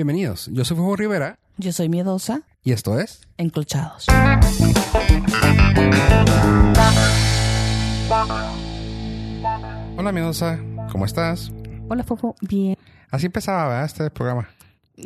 [0.00, 3.22] Bienvenidos, yo soy Fuego Rivera Yo soy miedosa, y esto es...
[3.38, 4.04] enclochados.
[9.96, 10.58] Hola miedosa,
[10.92, 11.50] ¿cómo estás?
[11.88, 12.34] Hola, Fofo.
[12.42, 12.76] Bien.
[13.10, 13.84] Así empezaba, ¿verdad?
[13.86, 14.48] Este programa.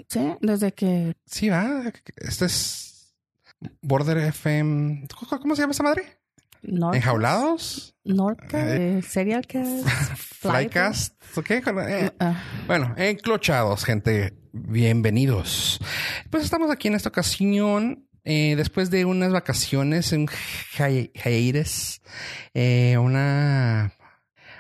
[0.09, 1.85] Sí, desde que Sí, va.
[2.17, 3.15] Este es
[3.83, 5.07] Border FM.
[5.41, 6.19] ¿Cómo se llama esa madre?
[6.63, 7.95] Norcas, ¿Enjaulados?
[8.05, 9.87] Norca, eh, Serial Cast,
[10.17, 11.15] Flycast.
[11.37, 11.63] ¿O qué?
[11.89, 14.40] Eh, Ah, Bueno, enclochados, gente.
[14.53, 15.79] Bienvenidos.
[16.31, 18.07] Pues estamos aquí en esta ocasión.
[18.25, 20.29] eh, después de unas vacaciones, un
[20.79, 22.03] hi- hiatus,
[22.53, 23.95] eh, una,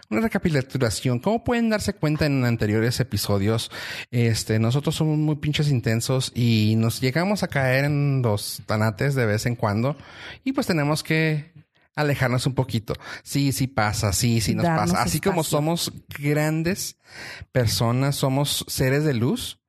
[0.09, 1.19] una recapitulación.
[1.19, 3.71] Como pueden darse cuenta en anteriores episodios,
[4.11, 9.27] este, nosotros somos muy pinches intensos y nos llegamos a caer en los tanates de
[9.27, 9.95] vez en cuando
[10.43, 11.53] y pues tenemos que
[11.95, 12.95] alejarnos un poquito.
[13.23, 15.03] Sí, sí pasa, sí, sí nos Darnos pasa.
[15.03, 16.97] Así como somos grandes
[17.53, 19.60] personas, somos seres de luz.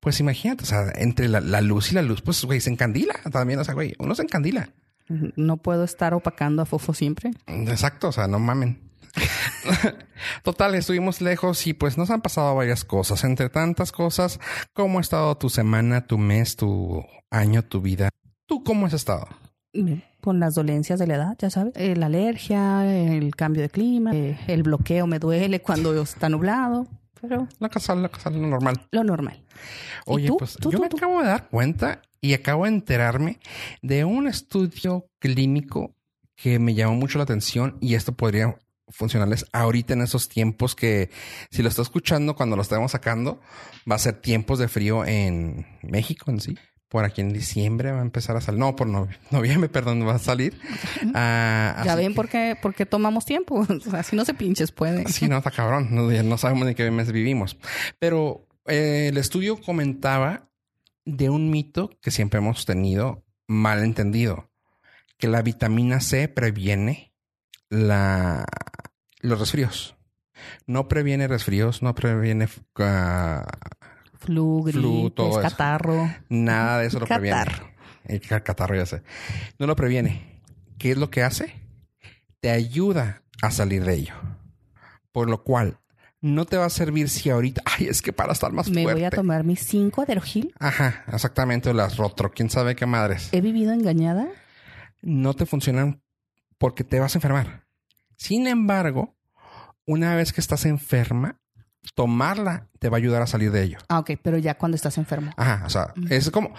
[0.00, 3.14] Pues imagínate, o sea, entre la, la luz y la luz, pues, güey, se encandila
[3.32, 3.58] también.
[3.58, 4.70] O sea, güey, uno se encandila.
[5.08, 7.32] no puedo estar opacando a Fofo siempre.
[7.46, 8.88] Exacto, o sea, no mamen.
[10.42, 13.24] Total, estuvimos lejos y pues nos han pasado varias cosas.
[13.24, 14.40] Entre tantas cosas,
[14.72, 18.10] ¿cómo ha estado tu semana, tu mes, tu año, tu vida?
[18.46, 19.28] ¿Tú cómo has estado?
[20.20, 21.74] Con las dolencias de la edad, ya sabes.
[21.76, 26.86] Eh, la alergia, el cambio de clima, eh, el bloqueo me duele cuando está nublado.
[27.20, 28.86] Pero La casal, la casal, lo normal.
[28.90, 29.42] lo normal.
[30.06, 30.36] ¿Y Oye, tú?
[30.38, 30.96] pues ¿Tú, yo tú, me tú?
[30.96, 33.38] acabo de dar cuenta y acabo de enterarme
[33.82, 35.94] de un estudio clínico
[36.36, 38.56] que me llamó mucho la atención y esto podría
[38.88, 41.10] funcionarles ahorita en esos tiempos que
[41.50, 43.40] si lo está escuchando cuando lo estemos sacando
[43.90, 46.56] va a ser tiempos de frío en México en sí.
[46.88, 48.58] Por aquí en diciembre va a empezar a salir.
[48.60, 50.58] No, por no- noviembre, perdón, va a salir.
[51.14, 53.66] Ah, Ya así ven que- por qué, por qué tomamos tiempo.
[53.68, 55.06] O sea, si no se pinches puede.
[55.08, 55.88] Sí, no, está cabrón.
[55.92, 57.58] No sabemos ni qué mes vivimos.
[57.98, 60.48] Pero eh, el estudio comentaba
[61.04, 64.50] de un mito que siempre hemos tenido mal entendido,
[65.16, 67.14] que la vitamina C previene
[67.70, 68.44] la,
[69.20, 69.94] los resfríos.
[70.66, 73.46] No previene resfríos, no previene ah,
[74.18, 75.40] Flu, gripe, Flu, todo eso.
[75.42, 76.10] catarro.
[76.28, 77.36] nada de eso lo previene.
[77.36, 77.68] Catarro.
[78.04, 79.02] El ca- catarro ya sé.
[79.58, 80.40] No lo previene.
[80.78, 81.54] ¿Qué es lo que hace?
[82.40, 84.14] Te ayuda a salir de ello.
[85.12, 85.78] Por lo cual,
[86.20, 89.00] no te va a servir si ahorita, ay, es que para estar más Me fuerte.
[89.00, 90.52] voy a tomar mis cinco Aderogil.
[90.58, 93.28] Ajá, exactamente, las rotro, quién sabe qué madres.
[93.32, 94.26] ¿He vivido engañada?
[95.02, 96.02] No te funcionan
[96.58, 97.66] porque te vas a enfermar.
[98.16, 99.16] Sin embargo,
[99.86, 101.37] una vez que estás enferma,
[101.94, 103.78] tomarla te va a ayudar a salir de ello.
[103.88, 105.32] Ah, ok, pero ya cuando estás enfermo.
[105.36, 106.54] Ajá, o sea, es como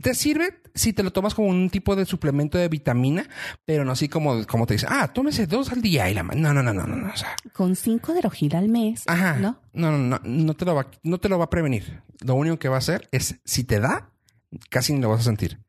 [0.00, 3.26] te sirve si te lo tomas como un tipo de suplemento de vitamina,
[3.64, 6.34] pero no así como, como te dice, ah, tómese dos al día y la ma-".
[6.34, 9.58] no, no, no, no, no, no, o sea, Con cinco Aderogil al mes, ajá, ¿no?
[9.72, 12.02] no, no, no, no te lo va, no te lo va a prevenir.
[12.20, 14.10] Lo único que va a hacer es si te da,
[14.68, 15.60] casi ni lo vas a sentir.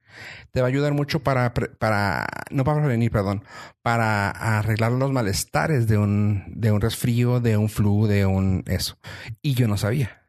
[0.52, 3.44] Te va a ayudar mucho para, para, no para prevenir, perdón,
[3.82, 8.98] para arreglar los malestares de un, de un resfrío, de un flu, de un eso.
[9.42, 10.22] Y yo no sabía.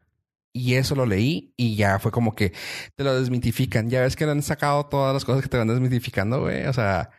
[0.52, 2.52] Y eso lo leí y ya fue como que
[2.94, 3.88] te lo desmitifican.
[3.88, 6.66] Ya ves que le han sacado todas las cosas que te van desmitificando, güey.
[6.66, 7.10] O sea,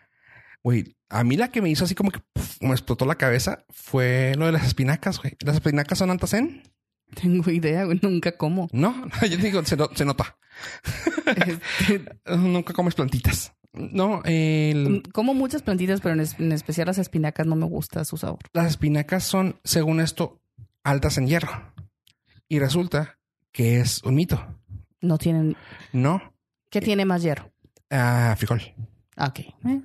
[0.64, 2.22] güey, a mí la que me hizo así como que
[2.62, 5.36] me explotó la cabeza fue lo de las espinacas, güey.
[5.42, 6.64] Las espinacas son antacen.
[7.22, 8.68] Tengo idea, güey, nunca como.
[8.72, 8.94] No,
[9.30, 10.38] yo digo, se, no- se nota.
[11.36, 12.04] Este,
[12.38, 13.54] Nunca comes plantitas.
[13.74, 18.06] No, el- como muchas plantitas, pero en, es- en especial las espinacas no me gusta
[18.06, 18.40] su sabor.
[18.54, 20.40] las espinacas son, según esto,
[20.84, 21.74] altas en hierro.
[22.48, 23.18] Y resulta
[23.52, 24.60] que es un mito.
[25.02, 25.56] No tienen...
[25.92, 26.22] No,
[26.70, 27.52] ¿Qué tiene más hierro?
[27.90, 28.62] ah, frijol.
[29.18, 29.40] Ah, Ok.
[29.40, 29.82] Eh,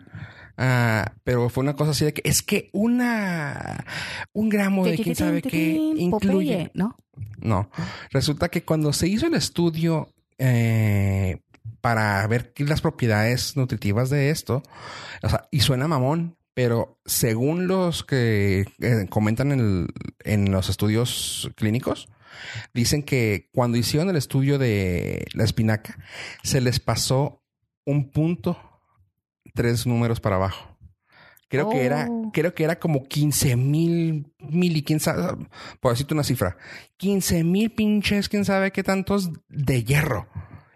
[0.61, 3.85] Ah, pero fue una cosa así de que es que una
[4.33, 6.71] un gramo de quién sabe qué incluye.
[6.75, 6.97] ¿no?
[7.41, 7.71] No,
[8.11, 11.39] resulta que cuando se hizo el estudio eh,
[11.81, 14.63] para ver las propiedades nutritivas de esto,
[15.23, 19.89] o sea, y suena mamón, pero según los que eh, comentan en, el-
[20.25, 22.09] en los estudios clínicos,
[22.75, 25.97] dicen que cuando hicieron el estudio de la espinaca,
[26.43, 27.45] se les pasó
[27.85, 28.59] un punto,
[29.59, 30.77] tres números para abajo.
[31.49, 32.31] Creo que era, Oh.
[32.33, 35.47] creo que era como 15 mil, mil y quién sabe,
[35.81, 36.57] por decirte una cifra,
[36.99, 40.29] 15 mil pinches, quién sabe qué tantos de hierro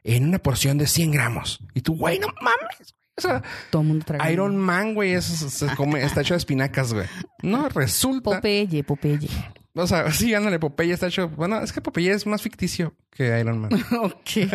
[0.03, 1.61] en una porción de 100 gramos.
[1.75, 2.95] Y tú, güey, no mames.
[3.17, 4.33] O sea, Todo el mundo trae.
[4.33, 7.07] Iron Man, güey, es- se come, está hecho de espinacas, güey.
[7.43, 8.31] No, resulta.
[8.37, 9.29] Popeye, Popeye.
[9.75, 11.29] O sea, sí, ándale, Popeye está hecho.
[11.31, 13.73] Bueno, es que Popeye es más ficticio que Iron Man.
[14.03, 14.53] ok.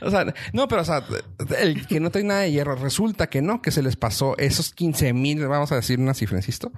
[0.02, 1.04] o sea, no, pero o sea,
[1.58, 4.72] el que no trae nada de hierro, resulta que no, que se les pasó esos
[4.72, 6.72] 15 mil, vamos a decir una cifra, insisto,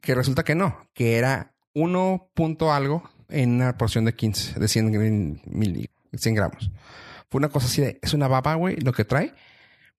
[0.00, 4.68] que resulta que no, que era 1 punto algo en una porción de 15, de
[4.68, 6.70] 100 mil 100 gramos.
[7.30, 9.34] Fue una cosa así de, es una baba, güey, lo que trae.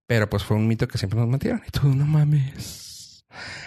[0.08, 1.62] Pero pues fue un mito que siempre nos metieron.
[1.68, 2.95] Y tú, no mames.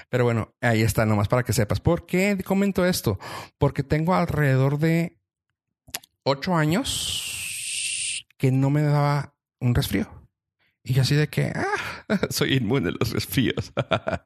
[0.09, 1.81] Pero bueno, ahí está, nomás para que sepas.
[1.81, 3.19] ¿Por qué comento esto?
[3.59, 5.19] Porque tengo alrededor de
[6.23, 10.09] ocho años que no me daba un resfrío.
[10.85, 13.73] Y yo así de que, ah, soy inmune a los resfríos.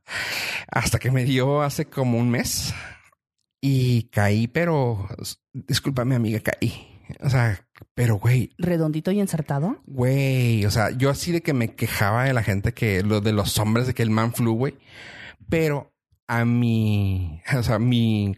[0.68, 2.72] Hasta que me dio hace como un mes
[3.60, 5.08] y caí, pero
[5.52, 6.88] discúlpame amiga, caí.
[7.20, 8.50] O sea, pero güey.
[8.58, 9.80] Redondito y ensartado.
[9.86, 13.32] Güey, o sea, yo así de que me quejaba de la gente que lo de
[13.32, 14.74] los hombres de que el man flu, güey.
[15.52, 15.92] Pero
[16.28, 18.34] a mi, o sea, mi,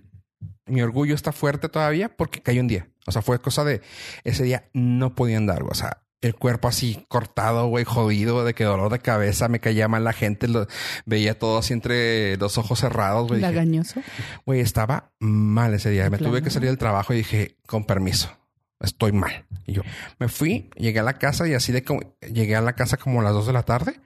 [0.67, 2.89] mi orgullo está fuerte todavía porque cayó un día.
[3.07, 3.83] O sea, fue cosa de
[4.25, 8.65] ese día no podía andar, o sea, el cuerpo así cortado, güey, jodido, de que
[8.65, 10.67] dolor de cabeza, me caía mal la gente, lo,
[11.05, 13.41] veía todo así entre los ojos cerrados, güey.
[13.41, 14.03] Lagañoso.
[14.45, 16.11] Güey, estaba mal ese día.
[16.11, 18.37] Me tuve que salir del trabajo y dije, con permiso,
[18.81, 19.47] estoy mal.
[19.67, 19.83] Y yo
[20.19, 23.21] me fui, llegué a la casa y así de como llegué a la casa como
[23.21, 24.01] a las dos de la tarde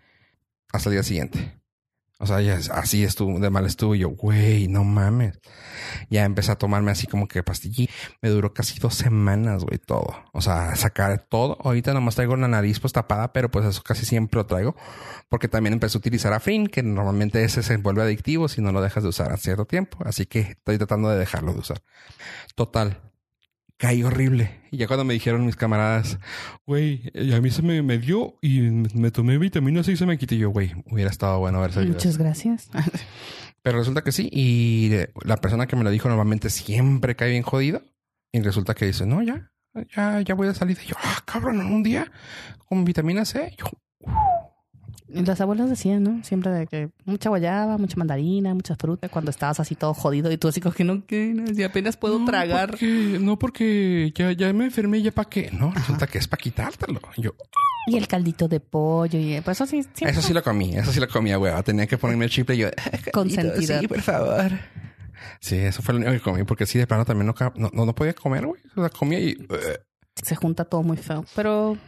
[0.72, 1.58] hasta el día siguiente.
[2.20, 3.94] O sea, ya así estuvo, de mal estuvo.
[3.94, 5.38] Y yo, güey, no mames.
[6.10, 7.88] Ya empecé a tomarme así como que pastillí.
[8.20, 10.24] Me duró casi dos semanas, güey, todo.
[10.32, 11.58] O sea, sacar todo.
[11.62, 14.74] Ahorita nomás traigo la nariz pues tapada, pero pues eso casi siempre lo traigo.
[15.28, 18.82] Porque también empecé a utilizar Afrin, que normalmente ese se vuelve adictivo si no lo
[18.82, 19.98] dejas de usar a cierto tiempo.
[20.04, 21.82] Así que estoy tratando de dejarlo de usar.
[22.56, 23.00] Total
[23.78, 24.50] caí horrible.
[24.70, 26.18] Y ya cuando me dijeron mis camaradas,
[26.66, 30.18] güey, a mí se me, me dio y me tomé vitamina C y se me
[30.18, 30.34] quitó.
[30.34, 31.94] Y yo, güey, hubiera estado bueno haber salido.
[31.94, 32.68] Muchas gracias.
[33.62, 34.28] Pero resulta que sí.
[34.30, 34.90] Y
[35.24, 37.82] la persona que me lo dijo normalmente siempre cae bien jodido.
[38.32, 39.50] Y resulta que dice, no, ya,
[39.96, 40.78] ya, ya voy a salir.
[40.84, 42.10] Y yo, ah, cabrón, un día
[42.68, 43.54] con vitamina C.
[43.56, 43.66] Yo,
[45.08, 46.22] las abuelas decían, ¿no?
[46.24, 50.36] Siempre de que mucha guayaba, mucha mandarina, mucha fruta, cuando estabas así todo jodido y
[50.36, 52.76] tú así como que no, que apenas puedo tragar.
[52.82, 55.50] no, porque ya, ya me enfermé, ya para qué.
[55.52, 57.00] No, resulta que es para quitártelo.
[57.16, 57.32] Yo.
[57.86, 59.82] Y el caldito de pollo y pues eso sí.
[60.00, 61.62] Eso sí lo comí, eso sí lo comía, hueva.
[61.62, 62.68] Tenía que ponerme el chip y yo.
[63.12, 63.80] Con sentido.
[63.80, 64.52] Sí, por favor.
[65.40, 67.94] Sí, eso fue lo único que comí, porque sí, de plano también no, no, no
[67.94, 68.60] podía comer, güey.
[68.76, 69.36] O sea, comía y.
[70.22, 71.24] Se junta todo muy feo.
[71.34, 71.78] Pero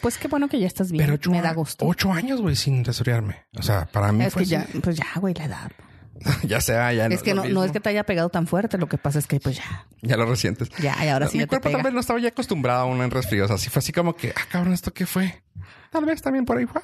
[0.00, 1.04] pues qué bueno que ya estás bien.
[1.06, 1.86] Pero me da gusto.
[1.86, 3.46] Ocho años, güey, sin resfriarme.
[3.58, 5.72] O sea, para mí es que ya, pues ya, güey, la edad.
[6.42, 8.88] ya sea, ya Es que no, no, es que te haya pegado tan fuerte, lo
[8.88, 9.86] que pasa es que pues ya.
[10.02, 10.68] Ya lo resientes.
[10.80, 11.38] Ya, y ahora sí.
[11.38, 13.44] Mi cuerpo también no estaba ya acostumbrado a un resfrío.
[13.44, 15.42] O sea, así fue así como que, ah, cabrón, ¿esto qué fue?
[15.90, 16.82] Tal vez también por ahí fue.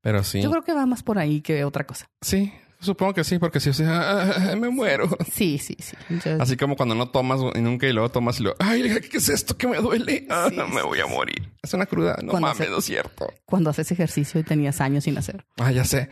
[0.00, 0.40] Pero sí.
[0.42, 2.08] Yo creo que va más por ahí que otra cosa.
[2.20, 5.08] Sí, Supongo que sí, porque si o sea, me muero.
[5.32, 5.96] Sí, sí, sí.
[6.38, 9.28] Así como cuando no tomas y nunca y luego tomas y luego, ay, ¿qué es
[9.28, 10.26] esto que me duele?
[10.30, 11.52] Ah, me voy a morir.
[11.62, 12.18] Es una cruda.
[12.22, 13.32] No mames, no es cierto.
[13.44, 15.44] Cuando haces ejercicio y tenías años sin hacer.
[15.56, 16.08] Ah, ya sé.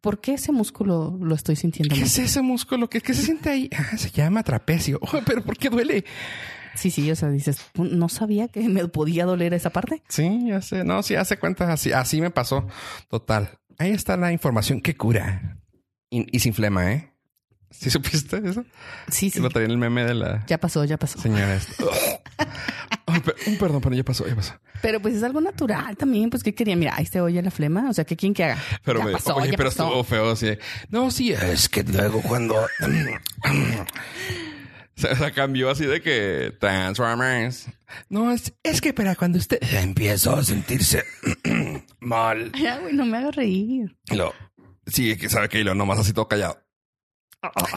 [0.00, 1.94] ¿Por qué ese músculo lo estoy sintiendo?
[1.94, 2.88] ¿Qué es ese músculo?
[2.88, 3.68] ¿Qué, se siente ahí?
[3.76, 4.98] Ah, se llama trapecio.
[5.12, 6.04] Oh, pero ¿por qué duele?
[6.76, 10.02] Sí, sí, o sea, dices, no sabía que me podía doler esa parte.
[10.08, 10.84] Sí, ya sé.
[10.84, 12.66] No, sí, hace cuenta, así, así me pasó.
[13.08, 13.58] Total.
[13.78, 15.59] Ahí está la información que cura.
[16.10, 17.12] Y, sin flema, ¿eh?
[17.70, 18.64] ¿Sí supiste eso?
[19.08, 19.38] Sí, sí.
[19.38, 20.44] Lo traía en el meme de la...
[20.48, 21.20] Ya pasó, ya pasó.
[21.20, 21.68] Señores.
[23.46, 24.54] un perdón, pero ya pasó, ya pasó.
[24.82, 26.30] Pero pues es algo natural también.
[26.30, 26.74] Pues, ¿qué quería?
[26.74, 27.88] Mira, ahí te oye la flema.
[27.88, 28.58] O sea, ¿qué quién que haga?
[28.84, 30.58] Pero me, pasó, oye, pero estuvo feo así.
[30.88, 32.56] No, sí, es que luego cuando...
[34.94, 37.68] se, se, cambió así de que Transformers.
[38.08, 41.04] No, es, es que para cuando usted empieza a sentirse
[42.00, 42.52] mal.
[42.52, 43.96] Güey, no me hagas reír.
[44.10, 44.34] Lo,
[44.92, 46.58] Sí, que sabe que lo nomás así todo callado.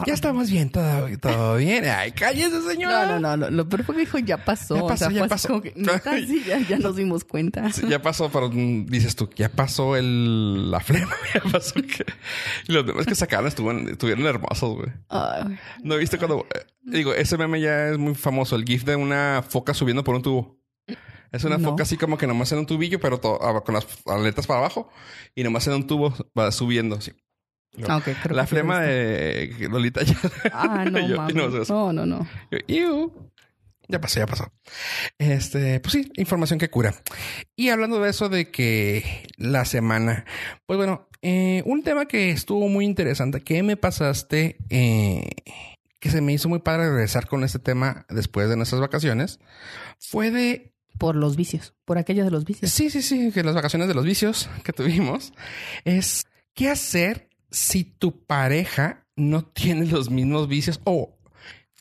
[0.05, 1.85] Ya estamos bien, todo, todo bien.
[1.85, 3.17] Ay, cállese, señora.
[3.17, 3.49] No, no, no.
[3.49, 4.75] Lo peor fue que dijo, ya pasó.
[4.75, 5.61] Ya pasó, ya pasó.
[6.27, 7.69] sí, ya, ya, nos dimos cuenta.
[7.87, 11.15] ya pasó, pero dices tú, ya pasó el, la flema.
[11.33, 12.05] Ya pasó que...
[12.67, 14.89] Y los memes que sacaron estuvieron, estuvieron hermosos, güey.
[15.81, 16.45] ¿No viste cuando...
[16.53, 18.57] Eh, digo, ese meme ya es muy famoso.
[18.57, 20.59] El gif de una foca subiendo por un tubo.
[21.33, 24.45] Es una foca así como que nomás en un tubillo, pero ah, con las aletas
[24.45, 24.89] para abajo
[25.33, 27.11] y nomás en un tubo va subiendo así.
[27.87, 30.15] Ah, okay, la flema de Lolita ya.
[30.53, 32.27] Ah, no, no, no, no,
[33.87, 34.53] Ya pasó, ya pasó.
[35.17, 36.93] Este, pues sí, información que cura.
[37.55, 40.25] Y hablando de eso de que la semana,
[40.67, 45.31] pues bueno, eh, un tema que estuvo muy interesante, que me pasaste, eh,
[45.99, 49.39] que se me hizo muy padre regresar con este tema después de nuestras vacaciones,
[49.97, 52.71] fue de por los vicios, por aquellos de los vicios.
[52.71, 55.33] Sí, sí, sí, que las vacaciones de los vicios que tuvimos
[55.83, 61.17] es qué hacer si tu pareja no tiene los mismos vicios o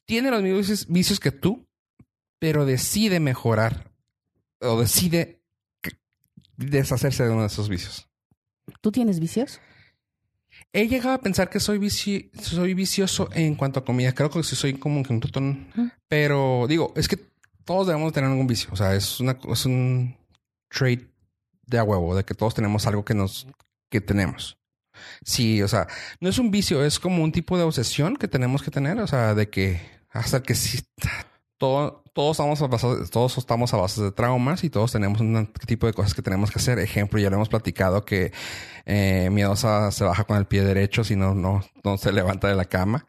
[0.04, 1.66] tiene los mismos vicios que tú,
[2.38, 3.92] pero decide mejorar
[4.60, 5.42] o decide
[6.56, 8.08] deshacerse de uno de esos vicios.
[8.80, 9.60] ¿Tú tienes vicios?
[10.72, 14.12] He llegado a pensar que soy, soy vicioso en cuanto a comida.
[14.12, 15.68] Creo que sí soy como un tutón.
[16.08, 17.31] Pero digo, es que
[17.64, 18.70] todos debemos tener algún vicio.
[18.72, 20.16] O sea, es una es un
[20.68, 21.08] trait
[21.66, 23.46] de a huevo, de que todos tenemos algo que nos
[23.90, 24.58] que tenemos.
[25.24, 25.86] Sí, o sea,
[26.20, 29.06] no es un vicio, es como un tipo de obsesión que tenemos que tener, o
[29.06, 30.80] sea, de que hasta que sí,
[31.58, 35.50] todo, todos estamos a base, todos estamos a base de traumas y todos tenemos un
[35.66, 36.78] tipo de cosas que tenemos que hacer.
[36.78, 38.32] Ejemplo, ya lo hemos platicado que
[38.84, 42.56] eh, miedosa se baja con el pie derecho si no, no, no se levanta de
[42.56, 43.06] la cama.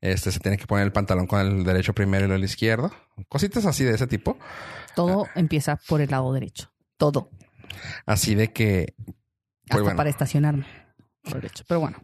[0.00, 2.92] Este se tiene que poner el pantalón con el derecho primero y el izquierdo.
[3.28, 4.38] Cositas así de ese tipo.
[4.94, 6.70] Todo empieza por el lado derecho.
[6.96, 7.30] Todo.
[8.06, 8.94] Así de que.
[8.96, 9.14] Pues
[9.70, 9.96] Hasta bueno.
[9.96, 10.66] para estacionarme.
[11.22, 11.64] Por derecho.
[11.66, 11.98] Pero bueno.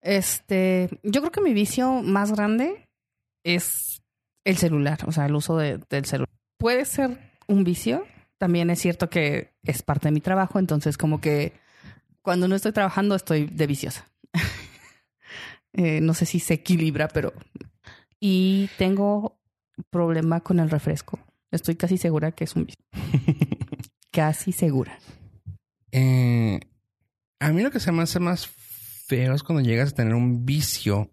[0.00, 0.88] Este.
[1.02, 2.88] Yo creo que mi vicio más grande
[3.44, 4.02] es
[4.44, 4.98] el celular.
[5.06, 6.28] O sea, el uso de- del celular.
[6.58, 7.18] Puede ser
[7.48, 8.04] un vicio.
[8.38, 10.58] También es cierto que es parte de mi trabajo.
[10.58, 11.54] Entonces, como que
[12.22, 14.06] cuando no estoy trabajando, estoy de viciosa.
[15.76, 17.32] Eh, no sé si se equilibra, pero.
[18.18, 19.38] Y tengo
[19.90, 21.18] problema con el refresco.
[21.50, 22.82] Estoy casi segura que es un vicio.
[24.10, 24.98] casi segura.
[25.92, 26.60] Eh,
[27.38, 30.46] a mí lo que se me hace más feo es cuando llegas a tener un
[30.46, 31.10] vicio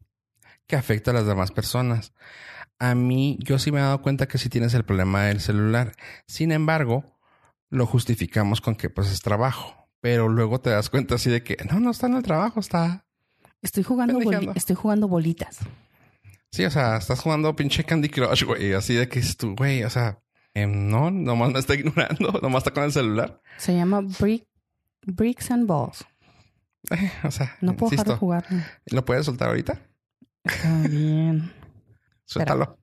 [0.66, 2.14] que afecta a las demás personas.
[2.80, 5.94] A mí, yo sí me he dado cuenta que sí tienes el problema del celular.
[6.26, 7.20] Sin embargo,
[7.70, 9.90] lo justificamos con que pues es trabajo.
[10.00, 13.03] Pero luego te das cuenta así de que no, no está en el trabajo, está.
[13.64, 15.58] Estoy jugando, boli- estoy jugando bolitas.
[16.52, 18.74] Sí, o sea, estás jugando pinche Candy Crush, güey.
[18.74, 20.20] Así de que es tú, güey, o sea,
[20.54, 23.42] em, no, nomás me está ignorando, nomás está con el celular.
[23.58, 24.46] Se llama Brick,
[25.08, 26.06] Bricks and Balls.
[26.92, 28.46] Eh, o sea, No puedo dejar de insisto, jugar.
[28.92, 29.82] ¿lo puedes soltar ahorita?
[30.44, 31.52] Está bien.
[32.26, 32.78] Suéltalo.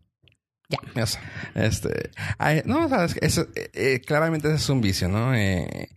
[0.68, 1.04] Ya.
[1.54, 2.10] Este.
[2.38, 5.34] ay, no, o sea, es eh, eh, claramente ese es un vicio, ¿no?
[5.34, 5.88] Eh,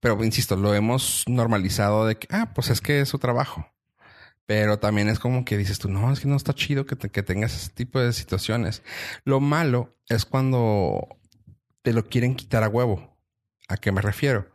[0.00, 3.66] pero insisto, lo hemos normalizado de que, ah, pues es que es su trabajo.
[4.46, 7.10] Pero también es como que dices tú, no, es que no está chido que, te-
[7.10, 8.82] que tengas ese tipo de situaciones.
[9.24, 11.08] Lo malo es cuando
[11.82, 13.16] te lo quieren quitar a huevo.
[13.68, 14.50] ¿A qué me refiero?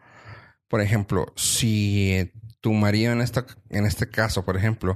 [0.68, 2.32] Por ejemplo, si
[2.62, 4.96] tu marido en esta, en este caso, por ejemplo,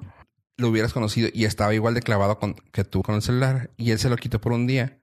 [0.57, 3.89] lo hubieras conocido y estaba igual de clavado con, que tú con el celular y
[3.89, 5.00] él se lo quitó por un día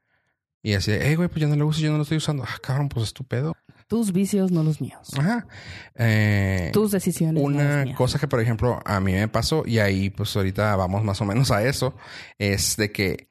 [0.63, 2.45] y así, hey, güey, pues ya no lo uso, yo no lo estoy usando.
[2.47, 3.57] Ah, cabrón, pues estúpido.
[3.91, 5.11] Tus vicios, no los míos.
[5.19, 5.49] Ajá.
[5.97, 10.37] Eh, Tus decisiones, una cosa que, por ejemplo, a mí me pasó y ahí, pues
[10.37, 11.97] ahorita vamos más o menos a eso,
[12.39, 13.29] es de que,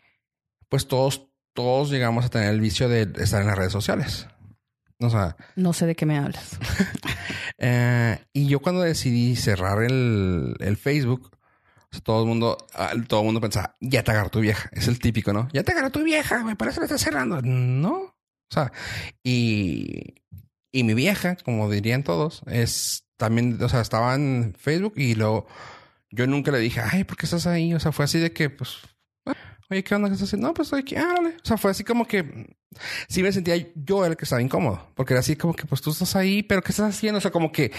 [0.68, 4.28] pues todos, todos llegamos a tener el vicio de estar en las redes sociales.
[5.00, 6.60] O sea, No sé de qué me hablas.
[7.58, 12.92] eh, y yo cuando decidí cerrar el, el Facebook, o sea, todo el mundo, ah,
[13.08, 14.70] todo el mundo pensaba, ya te agarró tu vieja.
[14.74, 15.48] Es el típico, ¿no?
[15.54, 17.42] Ya te agarró tu vieja, güey, por eso lo estás cerrando.
[17.42, 17.94] No.
[18.52, 18.74] O sea,
[19.24, 20.16] y,
[20.72, 25.48] y mi vieja, como dirían todos, es también, o sea, estaba en Facebook y luego
[26.12, 27.74] yo nunca le dije, ay, ¿por qué estás ahí?
[27.74, 28.78] O sea, fue así de que, pues,
[29.26, 29.34] ah,
[29.70, 30.48] oye, ¿qué onda que estás haciendo?
[30.48, 31.30] No, pues estoy aquí, ah, dale.
[31.36, 32.56] O sea, fue así como que
[33.08, 35.92] sí me sentía yo el que estaba incómodo, porque era así como que, pues tú
[35.92, 37.18] estás ahí, pero ¿qué estás haciendo?
[37.18, 37.72] O sea, como que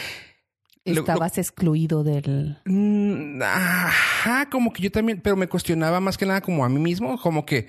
[0.84, 2.58] Lo- Estabas excluido del...
[2.64, 6.78] Mm, Ajá, como que yo también, pero me cuestionaba más que nada como a mí
[6.80, 7.68] mismo, como que,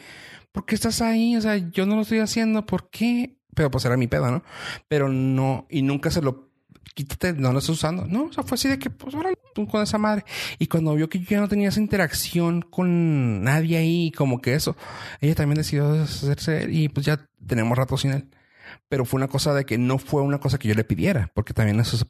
[0.54, 1.36] ¿por qué estás ahí?
[1.36, 3.38] O sea, yo no lo estoy haciendo, ¿por qué?
[3.56, 4.44] Pero pues era mi pedo, ¿no?
[4.88, 6.52] Pero no, y nunca se lo,
[6.94, 8.06] quítate, no lo estás usando.
[8.06, 10.24] No, o sea, fue así de que, pues, órale, tú con esa madre.
[10.60, 14.54] Y cuando vio que yo ya no tenía esa interacción con nadie ahí, como que
[14.54, 14.76] eso,
[15.20, 18.30] ella también decidió deshacerse y pues ya tenemos rato sin él.
[18.90, 21.54] Pero fue una cosa de que no fue una cosa que yo le pidiera, porque
[21.54, 22.06] también eso se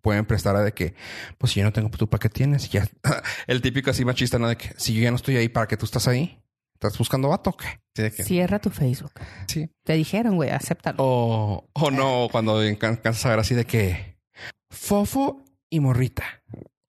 [0.00, 0.94] pueden prestar a de que,
[1.38, 2.70] pues si yo no tengo, tú para qué tienes.
[3.46, 4.48] El típico así machista, ¿no?
[4.48, 6.42] De que si yo ya no estoy ahí, ¿para qué tú estás ahí?
[6.76, 7.80] ¿Estás buscando vato o qué?
[7.94, 9.12] Sí, de que- Cierra tu Facebook.
[9.48, 9.70] sí.
[9.82, 10.96] Te dijeron, güey, acéptalo.
[11.00, 14.18] O, o no, cuando can- cansas a ver así de que
[14.70, 16.24] fofo y morrita.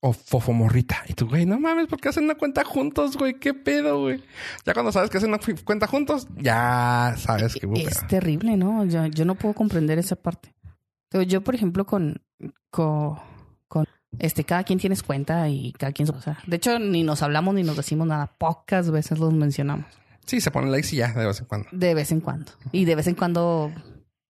[0.01, 1.03] O fofo morrita.
[1.08, 3.39] Y tú, güey, no mames, ¿por qué hacen una cuenta juntos, güey?
[3.39, 4.22] ¿Qué pedo, güey?
[4.65, 8.84] Ya cuando sabes que hacen una cuenta juntos, ya sabes que es terrible, ¿no?
[8.86, 10.53] Yo, yo no puedo comprender esa parte.
[11.27, 12.22] Yo, por ejemplo, con,
[12.70, 13.17] con
[14.19, 17.21] este, cada quien tiene su cuenta y cada quien, o sea, de hecho, ni nos
[17.21, 18.27] hablamos ni nos decimos nada.
[18.38, 19.86] Pocas veces los mencionamos.
[20.25, 21.69] Sí, se ponen likes y ya, de vez en cuando.
[21.71, 22.51] De vez en cuando.
[22.71, 23.71] Y de vez en cuando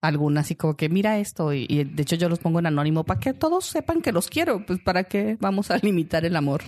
[0.01, 1.53] alguna así como que mira esto.
[1.53, 4.29] Y, y de hecho yo los pongo en anónimo para que todos sepan que los
[4.29, 4.65] quiero.
[4.65, 6.61] Pues para que vamos a limitar el amor.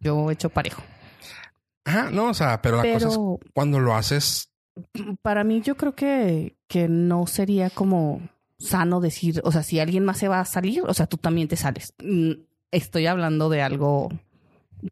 [0.00, 0.82] Yo he hecho parejo.
[1.84, 3.18] Ajá, no, o sea, pero la cosa es
[3.54, 4.50] cuando lo haces,
[5.22, 8.20] para mí yo creo que, que no sería como
[8.58, 11.48] sano decir, o sea, si alguien más se va a salir, o sea, tú también
[11.48, 11.94] te sales.
[12.02, 12.32] Mm,
[12.70, 14.10] Estoy hablando de algo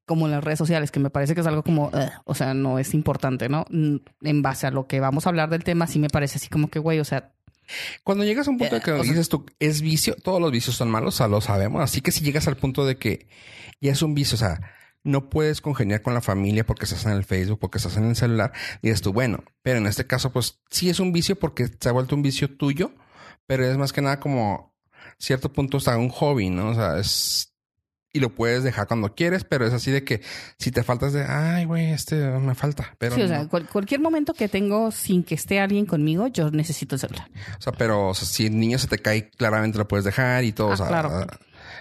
[0.07, 2.55] como en las redes sociales, que me parece que es algo como, "Ugh", o sea,
[2.55, 3.67] no es importante, ¿no?
[3.71, 6.49] Mm, En base a lo que vamos a hablar del tema, sí me parece así
[6.49, 7.33] como que, güey, o sea,
[8.05, 10.41] Cuando llegas a un punto Eh, de que o sea- dices tú, es vicio, todos
[10.41, 11.83] los vicios son malos, o sea, lo sabemos.
[11.83, 13.27] Así que si llegas al punto de que
[13.81, 14.61] ya es un vicio, o sea,
[15.03, 18.15] no puedes congeniar con la familia porque estás en el Facebook, porque estás en el
[18.17, 18.53] celular.
[18.83, 21.89] Y dices tú, bueno, pero en este caso, pues sí es un vicio porque se
[21.89, 22.93] ha vuelto un vicio tuyo,
[23.47, 24.75] pero es más que nada como
[25.19, 26.71] cierto punto está un hobby, ¿no?
[26.71, 27.53] O sea, es
[28.13, 30.23] y lo puedes dejar cuando quieres, pero es así de que
[30.59, 32.95] si te faltas de, ay, güey, este me falta.
[32.97, 36.95] Pero sí, o sea, cualquier momento que tengo sin que esté alguien conmigo, yo necesito
[36.95, 37.29] el celular.
[37.59, 40.71] O sea, pero si el niño se te cae, claramente lo puedes dejar y todo.
[40.71, 41.27] Ah, o sea, claro.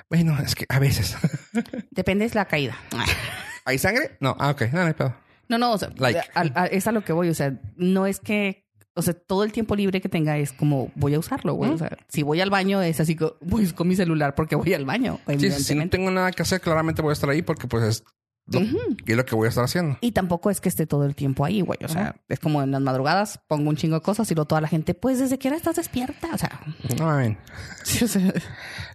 [0.10, 1.16] Bueno, es que a veces.
[1.92, 2.78] Depende de la caída.
[3.66, 4.18] ¿Hay sangre?
[4.20, 5.16] No, ah, ok, no, no hay pedo.
[5.48, 6.20] No, no, o sea, Like.
[6.34, 7.30] a- a- es a lo que voy.
[7.30, 8.65] O sea, no es que,
[8.96, 11.72] o sea, todo el tiempo libre que tenga es como voy a usarlo, güey.
[11.72, 14.74] O sea, si voy al baño es así, co- voy con mi celular porque voy
[14.74, 17.68] al baño, Sí, si no tengo nada que hacer, claramente voy a estar ahí porque
[17.68, 18.04] pues es
[18.48, 19.98] lo, es lo que voy a estar haciendo.
[20.02, 21.80] Y tampoco es que esté todo el tiempo ahí, güey.
[21.84, 24.62] O sea, es como en las madrugadas pongo un chingo de cosas y luego toda
[24.62, 26.30] la gente, pues desde que hora estás despierta.
[26.34, 26.62] O sea,
[26.98, 27.38] No, mamen.
[27.84, 28.34] sí, o sea,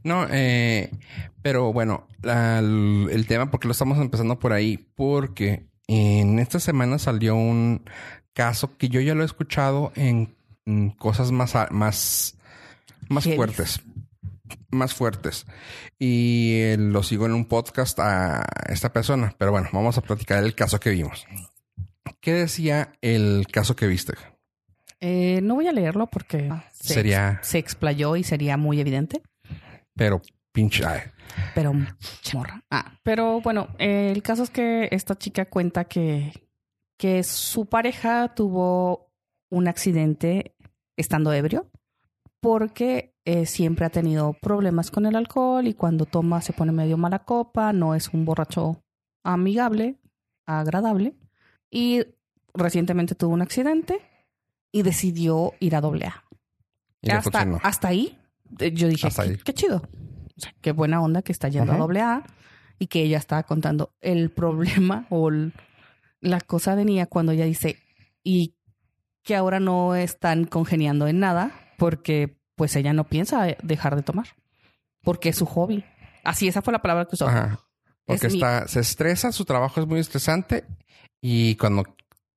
[0.04, 0.90] No, eh,
[1.42, 6.98] pero bueno, la- el tema, porque lo estamos empezando por ahí, porque en esta semana
[7.00, 7.82] salió un
[8.34, 10.34] caso que yo ya lo he escuchado en,
[10.66, 12.36] en cosas más, más,
[13.08, 13.36] más Heavy.
[13.36, 13.80] fuertes,
[14.70, 15.46] más fuertes.
[15.98, 20.42] Y eh, lo sigo en un podcast a esta persona, pero bueno, vamos a platicar
[20.44, 21.26] el caso que vimos.
[22.20, 24.14] ¿Qué decía el caso que viste?
[25.02, 29.22] eh, no voy a leerlo porque se, Sería- se explayó y sería muy evidente.
[29.94, 30.20] Pero
[30.52, 31.00] pinche, ay,
[31.54, 31.72] Pero
[32.20, 32.62] chamorra.
[32.70, 36.32] Ah, pero bueno, eh, el caso es que esta chica cuenta que,
[37.00, 39.10] que su pareja tuvo
[39.50, 40.54] un accidente
[40.98, 41.70] estando ebrio
[42.40, 46.98] porque eh, siempre ha tenido problemas con el alcohol y cuando toma se pone medio
[46.98, 48.82] mala copa, no es un borracho
[49.24, 49.96] amigable,
[50.44, 51.16] agradable
[51.70, 52.02] y
[52.52, 54.02] recientemente tuvo un accidente
[54.70, 56.24] y decidió ir a doble A
[57.00, 58.18] y hasta, hasta ahí,
[58.58, 59.08] eh, yo dije,
[59.42, 59.76] qué, chido.
[60.36, 61.78] O sea, qué buena onda que está yendo Ajá.
[61.80, 62.24] a doble A
[62.78, 65.54] y que ella estaba contando el problema o el-
[66.20, 67.78] la cosa venía cuando ella dice,
[68.22, 68.54] y
[69.22, 74.26] que ahora no están congeniando en nada porque pues ella no piensa dejar de tomar.
[75.02, 75.84] Porque es su hobby.
[76.24, 77.26] Así, esa fue la palabra que usó.
[77.26, 77.60] Ajá.
[78.04, 80.64] Porque Es mi- está, se estresa, su trabajo es muy estresante
[81.22, 81.84] y cuando,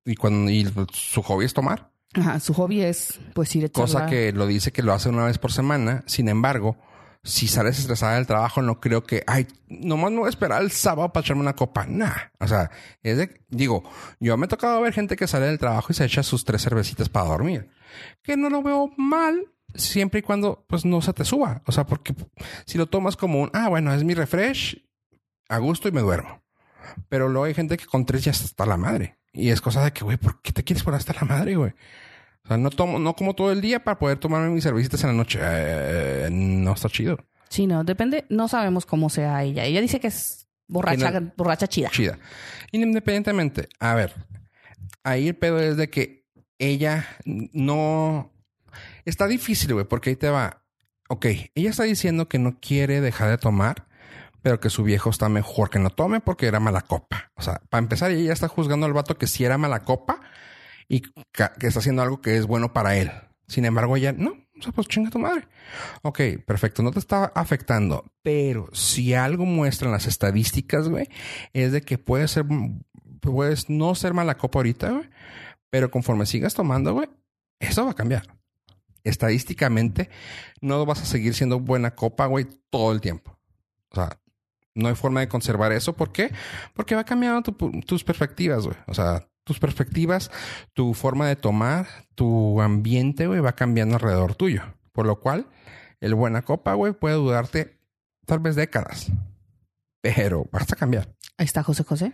[0.05, 1.91] y cuando, y su hobby es tomar.
[2.13, 5.25] Ajá, su hobby es pues ir a Cosa que lo dice que lo hace una
[5.25, 6.03] vez por semana.
[6.05, 6.77] Sin embargo,
[7.23, 10.71] si sales estresada del trabajo, no creo que, ay, nomás no voy a esperar el
[10.71, 11.86] sábado para echarme una copa.
[11.88, 12.12] Nah.
[12.39, 12.69] O sea,
[13.01, 13.83] es de, digo,
[14.19, 16.62] yo me he tocado ver gente que sale del trabajo y se echa sus tres
[16.62, 17.69] cervecitas para dormir.
[18.23, 21.62] Que no lo veo mal siempre y cuando, pues, no se te suba.
[21.65, 22.13] O sea, porque
[22.65, 24.86] si lo tomas como un, ah, bueno, es mi refresh,
[25.47, 26.43] a gusto y me duermo.
[27.07, 29.17] Pero luego hay gente que con tres ya está la madre.
[29.31, 31.73] Y es cosa de que, güey, ¿por qué te quieres poner hasta la madre, güey?
[32.43, 35.08] O sea, no tomo, no como todo el día para poder tomarme mis cervecitas en
[35.10, 35.39] la noche.
[35.41, 37.17] Eh, no está chido.
[37.49, 39.63] Sí, no, depende, no sabemos cómo sea ella.
[39.63, 41.89] Ella dice que es borracha, no- borracha chida.
[41.89, 42.17] Chida.
[42.71, 44.13] Independientemente, a ver,
[45.03, 46.25] ahí el pedo es de que
[46.60, 48.34] ella no
[49.06, 50.63] está difícil, güey, porque ahí te va.
[51.10, 51.25] Ok,
[51.56, 53.88] ella está diciendo que no quiere dejar de tomar,
[54.41, 57.32] pero que su viejo está mejor que no tome porque era mala copa.
[57.36, 60.19] O sea, para empezar, ella está juzgando al vato que sí era mala copa
[60.88, 63.12] y que está haciendo algo que es bueno para él.
[63.48, 64.32] Sin embargo, ella no.
[64.60, 65.48] O sea, pues chinga tu madre.
[66.04, 66.84] Ok, perfecto.
[66.84, 68.06] No te está afectando.
[68.22, 71.10] Pero si algo muestran las estadísticas, güey,
[71.54, 72.46] es de que puede ser,
[73.19, 75.10] puedes no ser mala copa ahorita, güey.
[75.69, 77.10] Pero conforme sigas tomando, güey,
[77.60, 78.38] eso va a cambiar.
[79.04, 80.10] Estadísticamente,
[80.62, 83.38] no vas a seguir siendo buena copa, güey, todo el tiempo.
[83.89, 84.17] O sea,
[84.76, 85.93] no hay forma de conservar eso.
[85.93, 86.32] ¿Por qué?
[86.74, 88.78] Porque va cambiando tu- tus perspectivas, güey.
[88.88, 90.32] O sea, tus perspectivas,
[90.73, 94.62] tu forma de tomar, tu ambiente, güey, va cambiando alrededor tuyo.
[94.91, 95.47] Por lo cual,
[96.01, 97.79] el buena copa, güey, puede durarte
[98.25, 99.12] tal vez décadas.
[100.01, 101.10] Pero vas a cambiar.
[101.38, 102.13] Ahí está José José.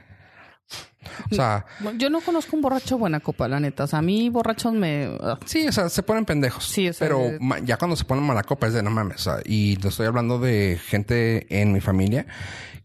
[1.31, 1.65] O sea,
[1.97, 3.85] Yo no conozco un borracho buena copa, la neta.
[3.85, 5.09] O sea, a mí borrachos me...
[5.09, 5.39] ugh.
[5.45, 6.65] sí, o sea, se ponen pendejos.
[6.65, 9.17] Sí, o sea, pero de- ya cuando se ponen mala copa es de no mames.
[9.17, 12.27] O sea, y lo estoy hablando de gente en mi familia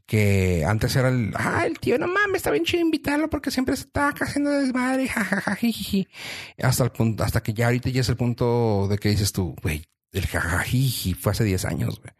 [0.06, 3.74] que antes era el, ah, el tío, no mames, está bien chido invitarlo porque siempre
[3.74, 5.56] está haciendo desmadre, jajaja.
[6.62, 9.56] Hasta el punto, hasta que ya ahorita ya es el punto de que dices tú,
[9.62, 12.12] güey, el jajajiji fue hace 10 años, güey.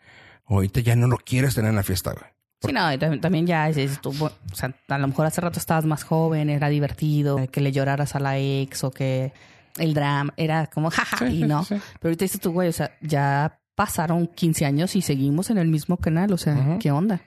[0.46, 2.24] Ahorita ya no lo quieres tener en la fiesta, güey.
[2.62, 5.58] Sí, no, y también ya es, es bueno, o sea, a lo mejor hace rato
[5.58, 9.32] estabas más joven, era divertido, que le lloraras a la ex o que
[9.76, 11.62] el drama era como jaja Sí, y no.
[11.64, 11.74] sí.
[12.00, 15.68] Pero ahorita dices tú, güey, o sea, ya pasaron 15 años y seguimos en el
[15.68, 16.78] mismo canal, o sea, Ujú.
[16.78, 17.20] ¿qué onda?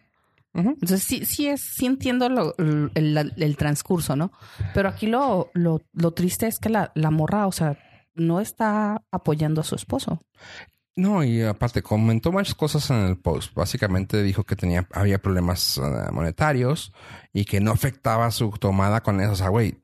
[0.61, 4.31] Entonces sí, sí es, sí entiendo lo- el, el- el transcurso, ¿no?
[4.73, 7.77] Pero aquí lo, lo, lo triste es que la, la morra, o sea,
[8.15, 10.21] no está apoyando a su esposo.
[10.95, 13.53] No, y aparte comentó muchas cosas en el post.
[13.53, 16.91] Básicamente dijo que tenía, había problemas uh, monetarios
[17.31, 19.33] y que no afectaba su tomada con eso.
[19.33, 19.79] O sea, güey,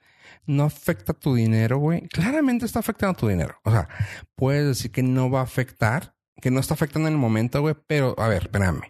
[0.47, 2.07] no afecta tu dinero, güey.
[2.07, 3.53] Claramente está afectando tu dinero.
[3.63, 3.87] O sea,
[4.35, 7.75] puedes decir que no va a afectar, que no está afectando en el momento, güey,
[7.85, 8.81] pero a ver, espérame.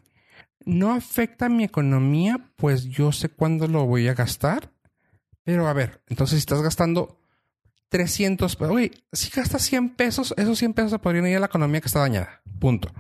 [0.65, 4.71] No afecta mi economía, pues yo sé cuándo lo voy a gastar.
[5.43, 7.19] Pero a ver, entonces si estás gastando
[7.89, 11.45] 300 pesos, güey, si gastas 100 pesos, esos 100 pesos se podrían ir a la
[11.47, 12.41] economía que está dañada.
[12.60, 12.91] Punto.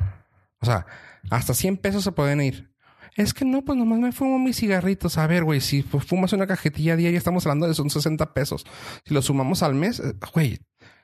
[0.59, 0.85] O sea,
[1.29, 2.73] hasta 100 pesos se pueden ir.
[3.15, 5.17] Es que no, pues nomás me fumo mis cigarritos.
[5.17, 8.65] A ver, güey, si fumas una cajetilla diaria, estamos hablando de son 60 pesos.
[9.05, 10.59] Si lo sumamos al mes, eh, güey,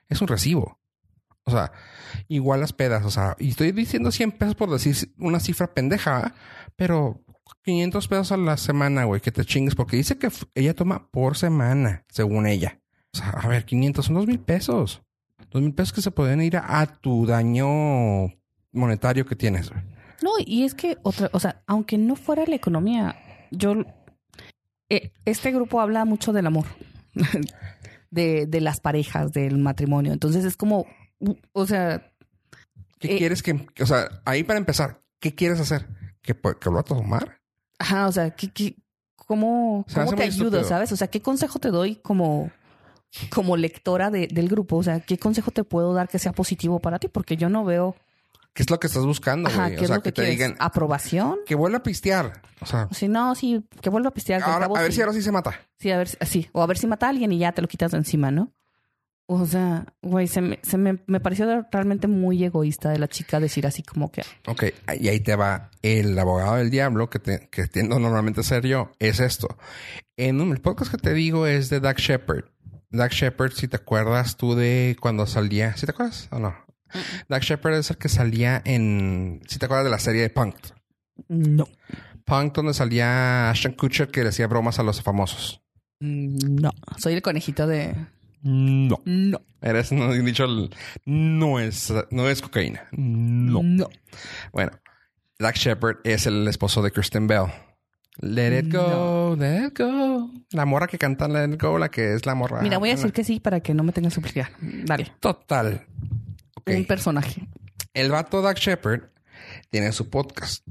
[0.07, 0.79] es un recibo.
[1.49, 1.71] O sea,
[2.27, 3.05] igual las pedas.
[3.05, 6.31] O sea, y estoy diciendo 100 pesos por decir una cifra pendeja, ¿eh?
[6.75, 7.23] pero
[7.63, 11.37] 500 pesos a la semana, güey, que te chingues, porque dice que ella toma por
[11.37, 12.79] semana, según ella.
[13.13, 15.01] O sea, a ver, 500 son dos mil pesos.
[15.51, 17.67] Dos mil pesos que se pueden ir a, tu daño
[18.71, 19.71] monetario que tienes.
[20.21, 23.15] No, y es que otra, o sea, aunque no fuera la economía,
[23.51, 23.75] yo
[24.89, 26.65] eh, este grupo habla mucho del amor,
[28.11, 30.13] de, de las parejas, del matrimonio.
[30.13, 30.85] Entonces es como,
[31.53, 32.11] o sea.
[32.99, 35.87] ¿Qué eh, quieres que, o sea, ahí para empezar, ¿qué quieres hacer?
[36.21, 37.39] ¿Que, que lo va a tomar?
[37.77, 38.75] Ajá, o sea, ¿qué, qué,
[39.15, 40.63] cómo, Se cómo te ayudo, estúpido.
[40.65, 40.91] sabes?
[40.91, 42.51] O sea, ¿qué consejo te doy como,
[43.33, 44.75] como lectora de- del grupo?
[44.77, 47.07] O sea, ¿qué consejo te puedo dar que sea positivo para ti?
[47.07, 47.95] Porque yo no veo,
[48.51, 49.75] ¿Qué es lo que estás buscando, ajá, güey?
[49.75, 50.37] ¿qué O es sea, lo que, que, te quieres?
[50.37, 51.37] digan ¿Aprobación?
[51.45, 52.41] que vuelva a pistear.
[52.59, 54.41] O sea, Si no, sí, que vuelva a pistear.
[54.43, 55.53] ahora, a ver si ahora sí se mata.
[55.77, 56.49] Sí, a ver, si- sí.
[56.51, 58.51] O a ver si mata a alguien y ya te lo quitas de encima, ¿no?
[59.31, 63.39] O sea, güey, se, me, se me, me pareció realmente muy egoísta de la chica
[63.39, 64.23] decir así como que...
[64.47, 64.63] Ok,
[64.99, 68.65] y ahí te va el abogado del diablo que, te, que tiendo normalmente a ser
[68.65, 68.91] yo.
[68.97, 69.55] Es esto.
[70.17, 72.45] En un, el podcast que te digo es de Doug Shepard.
[72.89, 76.55] Doug Shepard, si te acuerdas tú de cuando salía, ¿sí te acuerdas o no?
[77.27, 80.55] Doug Shepard es el que salía en, si te acuerdas de la serie de Punk.
[81.27, 81.67] No.
[82.25, 85.61] Punk donde salía Ashton Kutcher que le hacía bromas a los famosos.
[85.99, 86.71] No.
[86.97, 87.95] Soy el conejito de...
[88.41, 89.01] No.
[89.05, 89.41] No.
[89.61, 90.47] Eres no, dicho
[91.05, 92.87] no es no es cocaína.
[92.91, 93.61] No.
[93.63, 93.89] No.
[94.53, 94.71] Bueno,
[95.37, 97.47] Doug Shepard es el esposo de Kristen Bell.
[98.21, 100.29] Let it go, let it go.
[100.51, 102.61] La morra que canta Let it go, la que es la morra.
[102.61, 104.51] Mira, voy a decir que sí para que no me tengas explicar.
[104.59, 105.13] Dale.
[105.19, 105.85] Total.
[106.65, 107.47] Un personaje.
[107.93, 109.03] El vato Doug Shepard
[109.69, 110.67] tiene su podcast.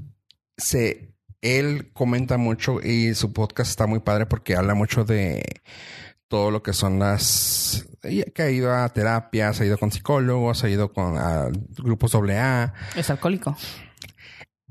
[0.57, 5.43] Se, él comenta mucho y su podcast está muy padre porque habla mucho de
[6.29, 7.85] todo lo que son las...
[8.01, 12.73] que ha ido a terapias, ha ido con psicólogos, ha ido con a grupos AA,
[12.95, 13.57] Es alcohólico.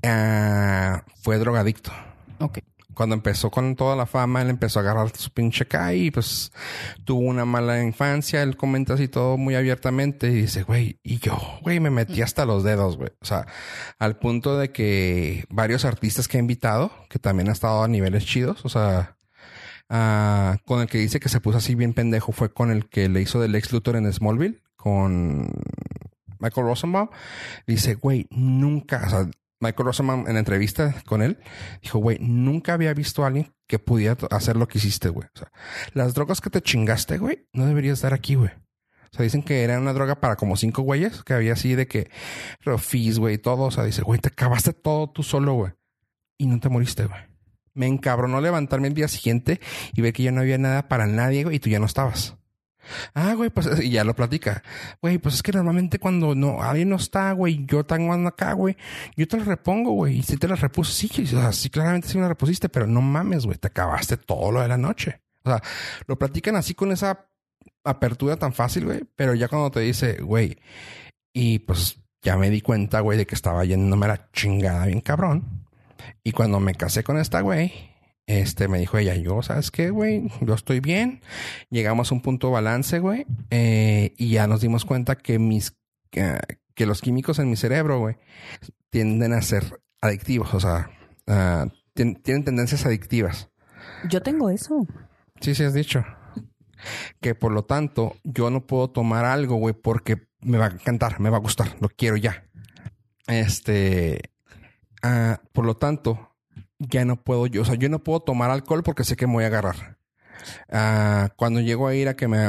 [0.05, 1.93] ah, fue drogadicto.
[2.39, 2.59] Ok.
[2.95, 6.51] Cuando empezó con toda la fama, él empezó a agarrar su pinche K y pues
[7.05, 8.43] tuvo una mala infancia.
[8.43, 12.45] Él comenta así todo muy abiertamente y dice, güey, y yo, güey, me metí hasta
[12.45, 13.11] los dedos, güey.
[13.21, 13.47] O sea,
[14.01, 18.25] al punto de que varios artistas que ha invitado, que también ha estado a niveles
[18.27, 19.17] chidos, o sea,
[19.89, 23.09] ah, con el que dice que se puso así bien pendejo fue con el que
[23.09, 25.51] le hizo del ex Luthor en Smallville, con
[26.39, 27.09] Michael Rosenbaum.
[27.67, 31.39] Dice, güey, nunca, o sea, Michael Rosenbaum en entrevista con él
[31.83, 35.29] dijo, güey, nunca había visto a alguien que pudiera hacer lo que hiciste, güey.
[35.35, 35.53] O sea,
[35.95, 38.51] las drogas que te chingaste, güey, no deberías estar aquí, güey.
[38.51, 41.87] O sea, dicen que era una droga para como cinco güeyes, que había así de
[41.87, 42.11] que
[42.61, 43.65] refis, güey, todo.
[43.65, 45.73] O sea, dice, güey, te acabaste todo tú solo, güey.
[46.39, 47.21] Y no te moriste, güey.
[47.79, 49.61] Me encabronó levantarme el día siguiente
[49.95, 52.37] y ver que ya no había nada para nadie, güey, y tú ya no estabas.
[53.15, 54.63] Ah, güey, pues y ya lo platica.
[55.01, 58.77] Güey, pues es que normalmente cuando no alguien no está, güey, yo tengo acá, güey,
[59.17, 60.19] yo te lo repongo, güey.
[60.19, 62.87] Y si te lo repuse, sí, o sea, sí, claramente sí me lo repusiste, pero
[62.87, 65.21] no mames, güey, te acabaste todo lo de la noche.
[65.45, 65.63] O sea,
[66.07, 67.27] lo platican así con esa
[67.85, 70.59] apertura tan fácil, güey, pero ya cuando te dice, güey,
[71.33, 75.68] y pues ya me di cuenta, güey, de que estaba yéndome la chingada bien cabrón.
[76.23, 77.73] Y cuando me casé con esta, güey,
[78.27, 80.29] este me dijo ella, yo, ¿sabes qué, güey?
[80.43, 81.23] Yo estoy bien.
[81.71, 83.27] Llegamos a un punto balance, güey.
[83.51, 85.77] eh, y ya nos dimos cuenta que mis,
[86.11, 86.39] que,
[86.75, 88.17] que los químicos en mi cerebro, güey,
[88.91, 90.53] tienden a ser adictivos.
[90.55, 90.91] O sea,
[91.27, 93.49] ah, tien- tienen tendencias adictivas.
[94.09, 94.87] Yo tengo eso.
[95.41, 96.05] Sí, sí has dicho.
[97.21, 101.19] Que por lo tanto, yo no puedo tomar algo, güey, porque me va a encantar,
[101.19, 102.45] me va a gustar, lo quiero ya.
[103.27, 104.21] Este,
[105.03, 106.35] ah, por lo tanto,
[106.79, 109.35] ya no puedo yo, o sea, yo no puedo tomar alcohol porque sé que me
[109.35, 109.99] voy a agarrar.
[110.71, 112.47] Ah, cuando llego a ir a que me,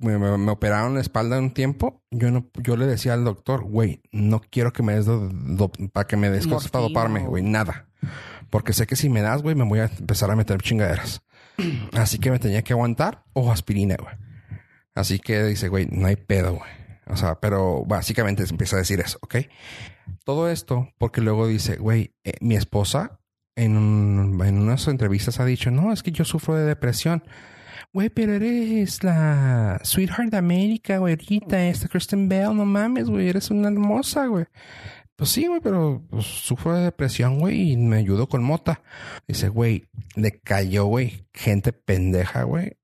[0.00, 4.40] me, operaron la espalda un tiempo, yo no, yo le decía al doctor, güey, no
[4.40, 7.88] quiero que me des do- do- para que me des cosas para doparme, güey, nada.
[8.50, 11.20] Porque sé que si me das, güey, me voy a empezar a meter chingaderas.
[11.92, 14.14] Así que me tenía que aguantar o aspirina, güey.
[14.94, 16.70] Así que dice, güey, no hay pedo, güey.
[17.08, 19.36] O sea, pero básicamente empieza a decir eso, ¿ok?
[20.24, 23.20] Todo esto porque luego dice, güey, eh, mi esposa
[23.56, 27.24] en, en unas entrevistas ha dicho, no, es que yo sufro de depresión.
[27.92, 33.28] Güey, pero eres la sweetheart de América, güey, ahorita, esta Kristen Bell, no mames, güey,
[33.28, 34.44] eres una hermosa, güey.
[35.16, 38.82] Pues sí, güey, pero pues, sufro de depresión, güey, y me ayudo con mota.
[39.26, 42.77] Dice, güey, le cayó, güey, gente pendeja, güey.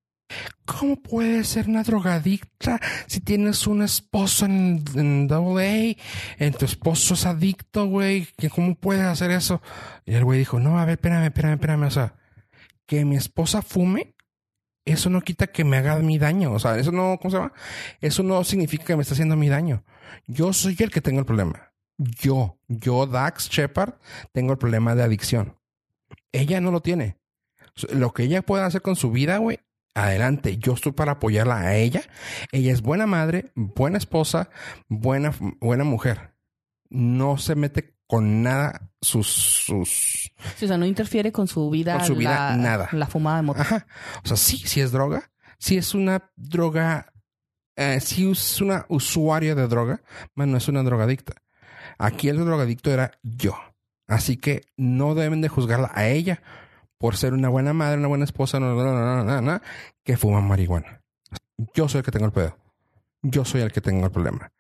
[0.65, 5.97] ¿Cómo puedes ser una drogadicta si tienes un esposo en, en AA?
[6.39, 8.29] En tu esposo es adicto, güey.
[8.39, 9.61] ¿Que ¿Cómo puedes hacer eso?
[10.07, 11.83] Y el güey dijo, no, a ver, espérame, espérame, espérame.
[11.85, 12.15] O sea,
[12.87, 14.15] que mi esposa fume,
[14.85, 16.53] eso no quita que me haga mi daño.
[16.53, 17.53] O sea, eso no, ¿cómo se llama?
[18.01, 19.85] Eso no significa que me está haciendo mi daño.
[20.27, 21.73] Yo soy el que tengo el problema.
[21.97, 23.95] Yo, yo, Dax Shepard,
[24.33, 25.59] tengo el problema de adicción.
[26.33, 27.19] Ella no lo tiene.
[27.91, 29.61] Lo que ella pueda hacer con su vida, güey,
[29.95, 30.59] adelante.
[30.59, 32.03] Yo estoy para apoyarla a ella.
[32.53, 34.51] Ella es buena madre, buena esposa,
[34.89, 36.35] buena, buena mujer.
[36.91, 41.97] No se mete con nada sus, sus, Sí, o sea, no interfiere con su vida.
[41.97, 42.89] Con su vida, la, nada.
[42.93, 43.61] La fumada de moto.
[43.61, 43.87] Ajá.
[44.25, 45.31] O sea, sí, sí es droga.
[45.59, 47.13] Sí es una droga.
[47.77, 50.03] Eh, sí es una usuaria de droga,
[50.35, 51.35] pero no es una drogadicta.
[51.99, 53.57] Aquí el drogadicto era yo.
[54.07, 56.43] Así que no deben de juzgarla a ella
[57.05, 59.61] por ser una buena madre, una buena esposa, no, no, no, no, no, no,
[60.03, 61.03] que fuma marihuana.
[61.75, 62.57] Yo soy el que tengo el pedo.
[63.21, 64.53] Yo soy el que tengo el problema.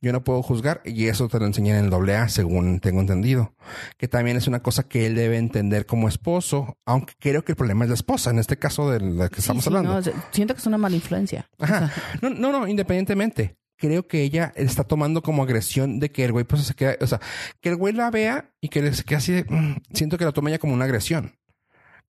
[0.00, 3.02] Yo no puedo juzgar y eso te lo enseñan en el doble A, según tengo
[3.02, 3.52] entendido.
[3.98, 7.56] Que también es una cosa que él debe entender como esposo, aunque creo que el
[7.56, 10.00] problema es la esposa, en este caso de la que Sí, estamos sí, hablando.
[10.00, 11.50] no, siento que es una mala influencia.
[11.58, 11.92] Ajá.
[12.22, 13.56] No, no, no, independientemente.
[13.76, 17.06] Creo que ella está tomando como agresión de que el güey pues se queda, o
[17.06, 17.20] sea,
[17.60, 20.48] que el güey la vea y que se quede así mm, siento que la toma
[20.48, 21.34] ella como una agresión.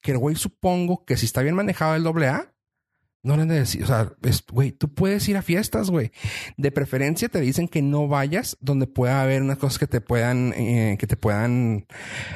[0.01, 2.53] Que el güey supongo que si está bien manejado el doble A,
[3.23, 6.11] no le han de decir, o sea, es, güey, tú puedes ir a fiestas, güey.
[6.57, 10.53] De preferencia te dicen que no vayas donde pueda haber unas cosas que te puedan,
[10.53, 11.85] eh, que te puedan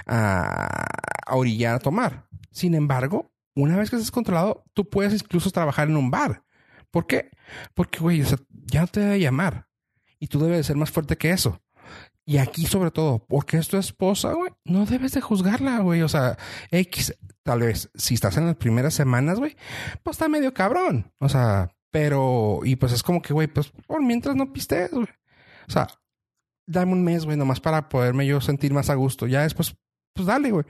[0.06, 0.86] ah,
[1.28, 2.28] orillar a tomar.
[2.52, 6.44] Sin embargo, una vez que estés controlado, tú puedes incluso trabajar en un bar.
[6.92, 7.32] ¿Por qué?
[7.74, 9.68] Porque, güey, o sea, ya no te debe llamar.
[10.20, 11.62] Y tú debes de ser más fuerte que eso.
[12.26, 16.02] Y aquí, sobre todo, porque es tu esposa, güey, no debes de juzgarla, güey.
[16.02, 16.38] O sea,
[16.72, 19.56] X, tal vez, si estás en las primeras semanas, güey,
[20.02, 21.14] pues está medio cabrón.
[21.20, 25.08] O sea, pero, y pues es como que, güey, pues por mientras no pistes, güey.
[25.68, 25.88] O sea,
[26.66, 29.28] dame un mes, güey, nomás para poderme yo sentir más a gusto.
[29.28, 29.76] Ya después,
[30.14, 30.66] pues dale, güey.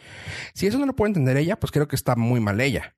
[0.53, 2.97] Si eso no lo puede entender ella, pues creo que está muy mal ella.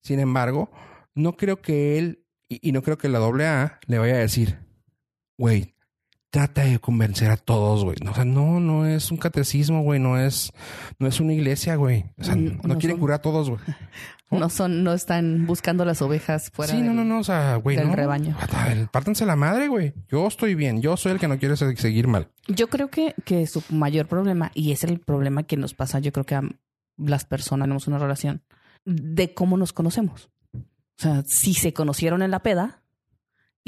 [0.00, 0.70] Sin embargo,
[1.16, 4.18] no creo que él, y, y no creo que la doble A le vaya a
[4.18, 4.60] decir,
[5.36, 5.74] güey,
[6.30, 7.96] trata de convencer a todos, güey.
[8.04, 9.98] No, o sea, no, no es un catecismo, güey.
[10.00, 10.52] No es,
[10.98, 12.04] no es una iglesia, güey.
[12.18, 13.60] O sea, Mm, no, no quieren son- curar a todos, güey.
[14.30, 16.70] No son, no están buscando las ovejas fuera.
[16.74, 17.20] Sí, no, del- no, no.
[17.20, 17.96] O sea, güey, del no.
[17.96, 18.36] rebaño.
[18.92, 19.94] Pártanse la madre, güey.
[20.10, 20.82] Yo estoy bien.
[20.82, 22.28] Yo soy el que no quiere se- seguir mal.
[22.46, 26.12] Yo creo que, que su mayor problema, y es el problema que nos pasa, yo
[26.12, 26.42] creo que a
[26.98, 28.42] las personas tenemos una relación,
[28.84, 30.28] de cómo nos conocemos.
[30.54, 30.60] O
[30.98, 32.82] sea, si se conocieron en la peda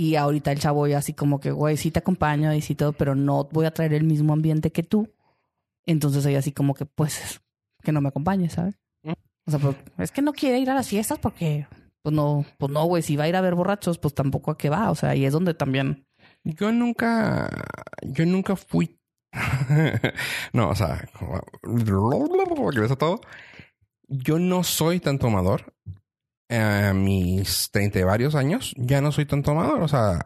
[0.00, 2.94] y ahorita el chavo ya así como que, güey, sí te acompaño y sí todo,
[2.94, 5.10] pero no voy a traer el mismo ambiente que tú.
[5.84, 7.42] Entonces ella así como que, pues,
[7.82, 8.80] que no me acompañe, ¿sabes?
[9.46, 11.66] O sea, pues, es que no quiere ir a las fiestas porque,
[12.00, 14.56] pues no, pues no, güey, si va a ir a ver borrachos, pues tampoco a
[14.56, 14.90] qué va.
[14.90, 16.06] O sea, y es donde también
[16.44, 17.50] Yo nunca,
[18.02, 18.98] yo nunca fui.
[20.54, 21.06] no, o sea,
[22.98, 23.20] todo.
[24.08, 25.74] Yo no soy tan tomador.
[26.50, 29.80] A mis 30 y varios años, ya no soy tan tomador.
[29.82, 30.24] O sea,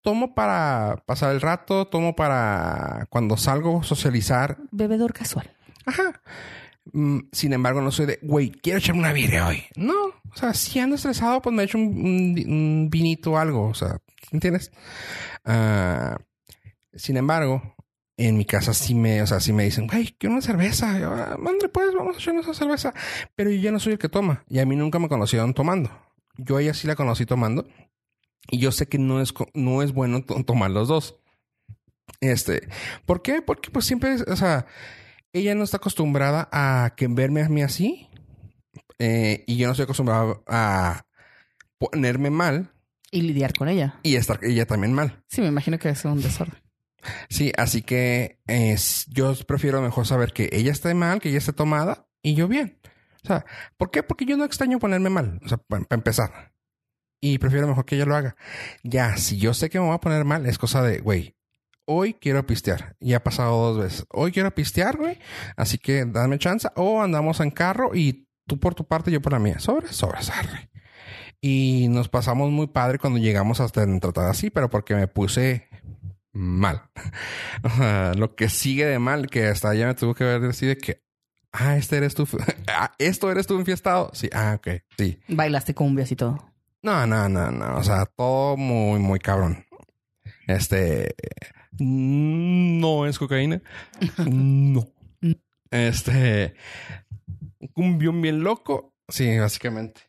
[0.00, 4.56] tomo para pasar el rato, tomo para cuando salgo socializar.
[4.70, 5.50] bebedor casual.
[5.84, 6.22] Ajá.
[6.92, 9.64] Mm, Sin embargo, no soy de, güey, quiero echarme una birria hoy.
[9.76, 13.68] No, o sea, si ando estresado, pues me echo un, un- un vinito o algo.
[13.68, 13.98] O sea,
[14.30, 14.72] ¿entiendes?
[15.44, 16.16] Ah,
[16.94, 17.74] sin embargo,
[18.16, 20.98] en mi casa sí me, o sea, sí me dicen, güey, quiero una cerveza.
[20.98, 22.94] Yo, "Ah, Madre, pues vamos a echarnos esa cerveza.
[23.34, 24.44] Pero yo ya no soy el que toma.
[24.48, 25.90] Y a mí nunca me conocieron tomando.
[26.36, 27.66] Yo a ella sí la conocí tomando.
[28.50, 31.16] Y yo sé que no es, no es bueno to- tomar los dos.
[32.20, 32.68] Este,
[33.06, 33.42] ¿por qué?
[33.42, 34.66] Porque pues siempre, o sea,
[35.32, 38.08] ella no está acostumbrada a que verme a mí así.
[38.98, 41.06] eh, y yo no estoy acostumbrado a
[41.78, 42.72] ponerme mal
[43.10, 43.98] Y lidiar con ella.
[44.04, 45.24] y estar ella también mal.
[45.28, 46.61] Sí, me imagino que es un desorden.
[47.28, 48.40] Sí, así que
[49.08, 52.78] yo prefiero mejor saber que ella esté mal, que ella esté tomada y yo bien.
[53.24, 53.44] O sea,
[53.76, 54.02] ¿por qué?
[54.02, 55.40] Porque yo no extraño ponerme mal.
[55.44, 56.52] O sea, para empezar.
[57.20, 58.36] Y prefiero mejor que ella lo haga.
[58.82, 61.36] Ya, si yo sé que me voy a poner mal, es cosa de, güey,
[61.84, 62.96] hoy quiero pistear.
[62.98, 64.06] Y ha pasado dos veces.
[64.10, 65.18] Hoy quiero pistear, güey.
[65.56, 66.68] Así que dame chance.
[66.74, 69.60] O andamos en carro y tú por tu parte, yo por la mía.
[69.60, 70.70] Sobre, sobre, arre.
[71.40, 75.68] Y nos pasamos muy padre cuando llegamos hasta en tratar así, pero porque me puse
[76.32, 76.82] mal.
[77.64, 80.66] O sea, lo que sigue de mal, que hasta allá me tuvo que ver así
[80.66, 81.02] de que,
[81.52, 82.26] ah, este eres tú,
[82.68, 84.10] ah, esto eres tú enfiestado.
[84.14, 85.20] Sí, ah, ok, sí.
[85.28, 86.52] Bailaste cumbias y todo.
[86.82, 87.76] No, no, no, no.
[87.76, 89.64] O sea, todo muy, muy cabrón.
[90.48, 91.14] Este
[91.78, 93.62] no es cocaína.
[94.26, 94.86] No.
[95.70, 96.54] Este
[97.60, 98.94] un cumbión bien loco.
[99.08, 100.02] Sí, básicamente.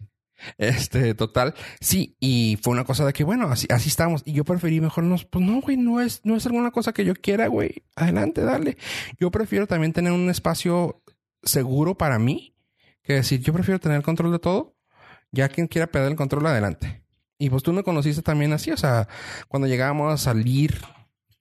[0.58, 1.54] Este, total.
[1.80, 4.22] Sí, y fue una cosa de que, bueno, así, estamos.
[4.26, 7.06] Y yo preferí mejor no, pues no, güey, no es, no es alguna cosa que
[7.06, 7.84] yo quiera, güey.
[7.96, 8.78] Adelante, dale.
[9.20, 11.02] Yo prefiero también tener un espacio
[11.44, 12.56] seguro para mí.
[13.04, 14.76] Que decir, yo prefiero tener el control de todo.
[15.32, 17.04] Ya quien quiera perder el control, adelante.
[17.38, 19.08] Y pues tú me conociste también así, o sea,
[19.50, 20.80] cuando llegábamos a salir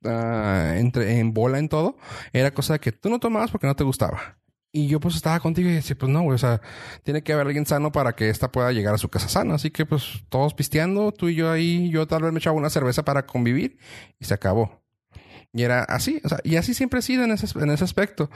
[0.05, 1.97] ah, entre, en bola en todo,
[2.33, 4.39] era cosa que tú no tomabas porque no te gustaba.
[4.75, 6.63] Y yo pues estaba contigo y decía, pues no, güey, o sea,
[7.03, 9.55] tiene que haber alguien sano para que esta pueda llegar a su casa sana.
[9.55, 12.71] Así que pues todos pisteando, tú y yo ahí, yo tal vez me echaba una
[12.71, 13.79] cerveza para convivir
[14.19, 14.83] y se acabó.
[15.53, 18.31] Y era así, o sea, y así siempre he sido en ese, en ese aspecto.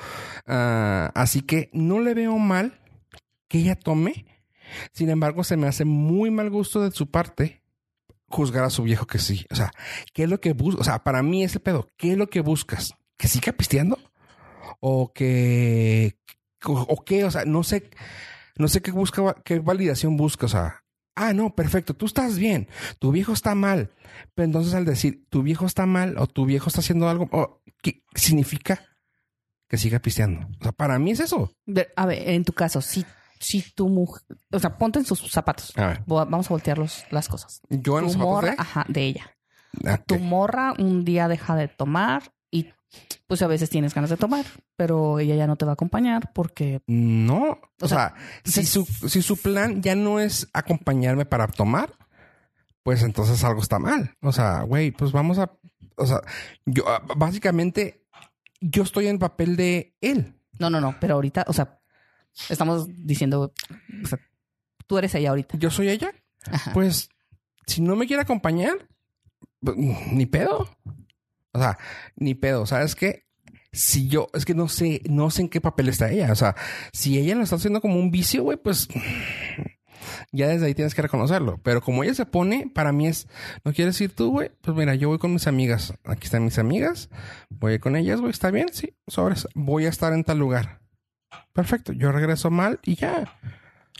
[0.46, 2.78] Ah, así que no le veo mal
[3.48, 4.26] que ella tome.
[4.92, 7.62] Sin embargo, se me hace muy mal gusto de su parte
[8.28, 9.46] juzgar a su viejo que sí.
[9.50, 9.70] O sea,
[10.12, 10.80] ¿qué es lo que buscas?
[10.82, 12.94] O sea, para mí ese pedo, ¿qué es lo que buscas?
[13.16, 13.98] ¿Que siga pisteando?
[14.80, 16.18] ¿O que...
[16.64, 17.24] o qué?
[17.24, 17.90] O sea, no sé...
[18.58, 20.46] No sé qué busca, qué validación busca.
[20.46, 20.82] O sea,
[21.14, 23.92] ah, no, perfecto, tú estás bien, tu viejo está mal.
[24.34, 28.02] Pero entonces al decir tu viejo está mal o tu viejo está haciendo algo, ¿qué
[28.14, 28.82] significa
[29.68, 30.46] que siga pisteando?
[30.58, 31.52] O sea, para mí es eso.
[31.96, 33.04] A ver, en tu caso, si,
[33.38, 35.76] si tu mujer, o sea, ponte en sus zapatos.
[35.76, 37.60] A Vamos a voltear los- las cosas.
[37.68, 38.54] yo en los zapatos de...
[38.56, 39.36] ajá, de ella.
[39.84, 39.98] Ah.
[39.98, 42.32] Tu morra un día deja de tomar
[43.26, 46.32] pues a veces tienes ganas de tomar, pero ella ya no te va a acompañar
[46.32, 51.48] porque No, o, sea, sea, si, su, si su plan ya no es acompañarme para
[51.48, 51.92] tomar,
[52.82, 54.14] pues entonces algo está mal.
[54.20, 55.50] O sea, güey, pues vamos a,
[55.96, 56.20] o sea,
[56.64, 58.06] yo ah, básicamente
[58.60, 60.34] yo estoy en el papel de él.
[60.58, 61.80] no, no, no, pero ahorita, o sea,
[62.48, 63.52] estamos diciendo,
[64.02, 64.18] o sea,
[64.86, 65.58] tú eres ella ahorita.
[65.58, 66.12] Yo soy ella.
[66.50, 66.72] Ajá.
[66.72, 67.08] Pues
[67.66, 68.88] si no me quiere acompañar,
[69.60, 70.68] pues, ni pedo.
[71.56, 71.78] O sea,
[72.16, 72.66] ni pedo.
[72.66, 73.24] ¿Sabes qué?
[73.72, 76.32] Si yo, es que no sé, no sé en qué papel está ella.
[76.32, 76.56] O sea,
[76.92, 78.88] si ella lo está haciendo como un vicio, güey, pues
[80.32, 81.58] ya desde ahí tienes que reconocerlo.
[81.62, 83.28] Pero como ella se pone, para mí es,
[83.64, 84.50] ¿no quieres ir tú, güey?
[84.60, 85.94] Pues mira, yo voy con mis amigas.
[86.04, 87.10] Aquí están mis amigas.
[87.50, 88.30] Voy con ellas, güey.
[88.30, 88.68] ¿Está bien?
[88.72, 89.48] Sí, sobres.
[89.54, 90.80] Voy a estar en tal lugar.
[91.52, 91.92] Perfecto.
[91.92, 93.38] Yo regreso mal y ya.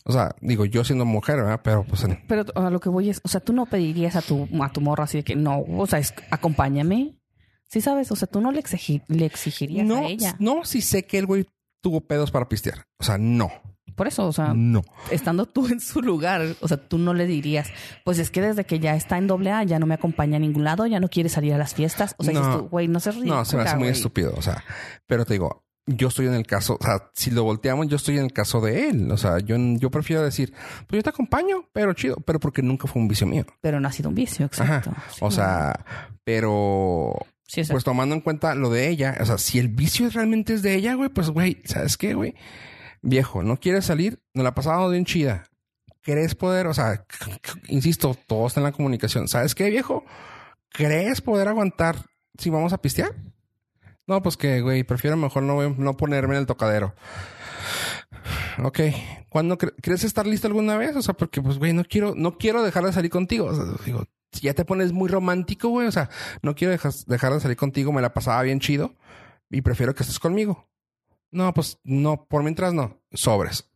[0.05, 1.61] O sea, digo, yo siendo mujer, ¿verdad?
[1.65, 4.49] Pero pues Pero a lo que voy es, o sea, tú no pedirías a tu,
[4.63, 7.17] a tu morra así de que no, o sea, es, acompáñame.
[7.69, 10.37] Sí, sabes, o sea, tú no le, exigi- le exigirías no, a ella.
[10.39, 11.47] no, si sé que el güey
[11.83, 12.85] tuvo pedos para pistear.
[12.99, 13.51] O sea, no,
[13.95, 14.83] Por eso, o sea, no.
[15.11, 17.69] estando tú en su lugar, o sea, tú no le dirías,
[18.05, 20.41] pues es que desde que ya está en doble A ya no me acompaña a
[20.41, 22.15] ningún lado, ya no quiere salir a las fiestas.
[22.19, 22.41] O sea, No.
[22.41, 23.25] dices tú, güey, no se ríe.
[23.27, 24.33] No, se me hace muy estúpido.
[24.37, 24.63] O sea,
[25.07, 28.19] pero te digo, yo estoy en el caso, o sea, si lo volteamos, yo estoy
[28.19, 29.11] en el caso de él.
[29.13, 30.53] O sea, yo, yo prefiero decir,
[30.89, 33.45] pues yo te acompaño, pero chido, pero porque nunca fue un vicio mío.
[33.61, 34.93] Pero no ha sido un vicio, exacto.
[35.11, 35.85] Sí, O sea,
[36.25, 37.15] pero
[37.73, 40.75] pues tomando en cuenta lo de ella, o sea, si el vicio realmente es de
[40.75, 42.35] ella, güey, pues güey, ¿sabes qué, güey?
[43.03, 45.45] Viejo, no quieres salir, nos la pasamos bien chida.
[46.03, 47.05] ¿Crees poder, o sea,
[47.69, 49.29] insisto, todo está en la comunicación.
[49.29, 50.05] ¿Sabes qué, viejo?
[50.71, 51.97] ¿Crees poder aguantar
[52.39, 53.15] si vamos a pistear?
[54.07, 56.95] No, pues que, güey, prefiero mejor no, no ponerme en el tocadero.
[58.63, 58.81] Ok.
[59.29, 60.97] ¿Cuándo cre- crees estar listo alguna vez?
[60.97, 63.47] O sea, porque, pues, güey, no quiero, no quiero dejar de salir contigo.
[63.47, 66.11] O sea, digo, ya te pones muy romántico, güey, o sea,
[66.43, 66.73] no quiero
[67.07, 68.95] dejar de salir contigo, me la pasaba bien chido
[69.51, 70.69] y prefiero que estés conmigo.
[71.31, 73.69] No, pues no, por mientras no, sobres.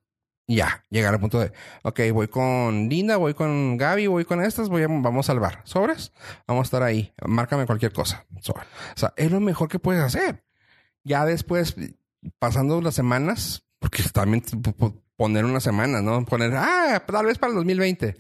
[0.47, 1.53] Ya, llegar al punto de,
[1.85, 5.61] ok, voy con Linda, voy con Gaby, voy con estas, voy a, vamos al bar.
[5.65, 6.13] ¿Sobres?
[6.49, 7.13] Vamos a estar ahí.
[7.25, 8.27] Márcame cualquier cosa.
[8.41, 8.63] Sobre.
[8.63, 10.43] O sea, es lo mejor que puedes hacer.
[11.05, 11.77] Ya después,
[12.41, 16.25] pasando las semanas, porque también p- p- poner una semana, ¿no?
[16.25, 18.17] Poner, ah, tal vez para el 2020.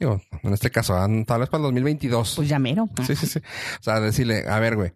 [0.00, 2.36] Digo, en este caso, ah, tal vez para el 2022.
[2.36, 2.88] Pues ya mero.
[3.06, 3.38] Sí, sí, sí.
[3.38, 4.92] O sea, decirle, a ver, güey,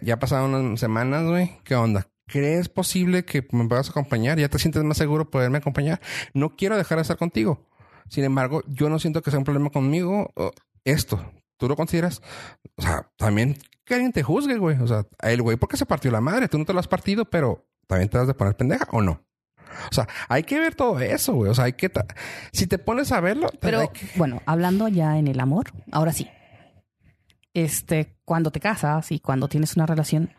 [0.00, 2.08] ya pasaron unas semanas, güey, ¿qué onda?
[2.26, 4.38] ¿Crees posible que me puedas acompañar?
[4.38, 6.00] ¿Ya te sientes más seguro poderme acompañar?
[6.34, 7.66] No quiero dejar de estar contigo.
[8.08, 10.32] Sin embargo, yo no siento que sea un problema conmigo
[10.84, 11.20] esto.
[11.56, 12.22] ¿Tú lo consideras?
[12.76, 14.78] O sea, también que alguien te juzgue, güey.
[14.78, 16.48] O sea, el güey, ¿por qué se partió la madre?
[16.48, 19.20] Tú no te lo has partido, pero también te has de poner pendeja o no.
[19.90, 21.50] O sea, hay que ver todo eso, güey.
[21.50, 21.90] O sea, hay que...
[22.52, 23.48] Si te pones a verlo...
[23.60, 26.28] Pero que- bueno, hablando ya en el amor, ahora sí.
[27.54, 30.30] Este, cuando te casas y cuando tienes una relación,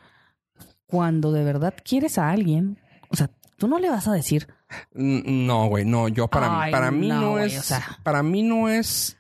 [0.86, 4.48] cuando de verdad quieres a alguien, o sea, tú no le vas a decir,
[4.94, 8.00] No, güey, no, yo para mí, Ay, para mí no, es, o sea.
[8.04, 9.18] para mí no es,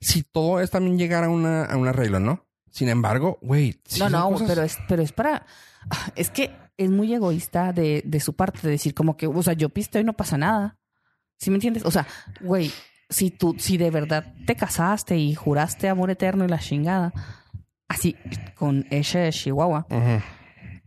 [0.00, 2.44] si todo es también llegar a una, a un arreglo, ¿no?
[2.70, 3.80] Sin embargo, güey.
[3.86, 5.46] sí no, no, cosas- pero es, pero es para.
[6.16, 9.54] Es que es muy egoísta de, de su parte de decir como que, o sea,
[9.54, 10.78] yo pisteo y no pasa nada.
[11.38, 11.84] ¿Sí me entiendes?
[11.84, 12.06] O sea,
[12.40, 12.70] güey,
[13.08, 17.12] si tú, si de verdad te casaste y juraste amor eterno y la chingada,
[17.88, 18.16] así
[18.54, 19.86] con ese de Chihuahua,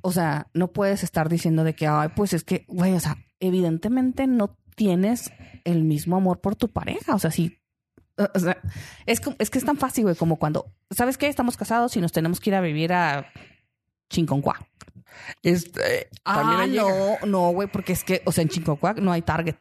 [0.01, 3.17] o sea, no puedes estar diciendo de que, ay, pues es que, güey, o sea,
[3.39, 5.31] evidentemente no tienes
[5.63, 7.15] el mismo amor por tu pareja.
[7.15, 7.31] O sea.
[8.17, 8.57] O sea,
[9.05, 11.27] es, es que es tan fácil, güey, como cuando, ¿sabes qué?
[11.27, 13.27] Estamos casados y nos tenemos que ir a vivir a
[14.09, 14.59] Chinconcuá.
[15.43, 19.21] Es, también Ah, no, no, güey, porque es que, o sea, en Chinconcuá no hay
[19.21, 19.55] Target.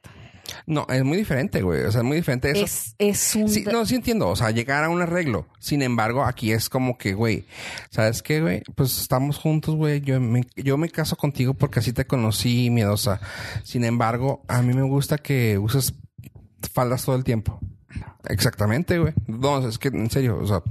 [0.67, 1.83] No, es muy diferente, güey.
[1.85, 2.65] O sea, es muy diferente eso.
[2.65, 3.49] Es, es un.
[3.49, 4.29] Sí, no, sí entiendo.
[4.29, 5.47] O sea, llegar a un arreglo.
[5.59, 7.47] Sin embargo, aquí es como que, güey,
[7.91, 8.63] ¿sabes qué, güey?
[8.75, 10.01] Pues estamos juntos, güey.
[10.01, 13.21] Yo me, yo me caso contigo porque así te conocí, miedosa.
[13.63, 15.95] Sin embargo, a mí me gusta que uses
[16.73, 17.59] faldas todo el tiempo.
[18.29, 19.13] Exactamente, güey.
[19.27, 20.63] No, es que, en serio, o sea,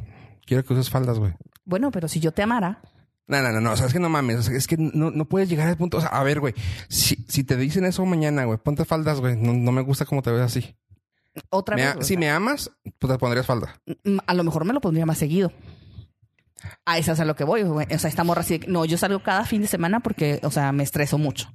[0.46, 1.34] quiero que uses faldas, güey.
[1.66, 2.82] Bueno, pero si yo te amara,
[3.28, 5.10] No, no, no, no, o sea, es que no mames, o sea, es que no,
[5.12, 6.54] no puedes llegar al punto, o sea, a ver, güey,
[6.90, 10.22] si, si te dicen eso mañana, güey, ponte faldas, güey, no, no me gusta cómo
[10.22, 10.76] te ves así.
[11.50, 11.96] otra Me vez.
[11.98, 12.70] a- si me amas,
[13.00, 13.80] pues te pondrías falda.
[14.04, 15.52] mm, a lo mejor me lo pondría más seguido.
[16.86, 17.88] A eso es a lo que voy, güey.
[17.94, 18.58] O sea, esta morra así.
[18.58, 21.50] de No, yo salgo cada fin de semana porque, o sea, me estreso mucho.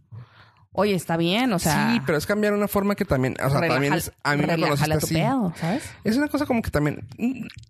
[0.72, 1.92] Oye, está bien, o sea.
[1.94, 4.44] sí, pero es cambiar una forma que también, o sea, relaja- también es, a mí
[4.46, 5.14] me tu así.
[5.14, 5.82] pedo, ¿sabes?
[6.04, 7.08] Es una cosa como que también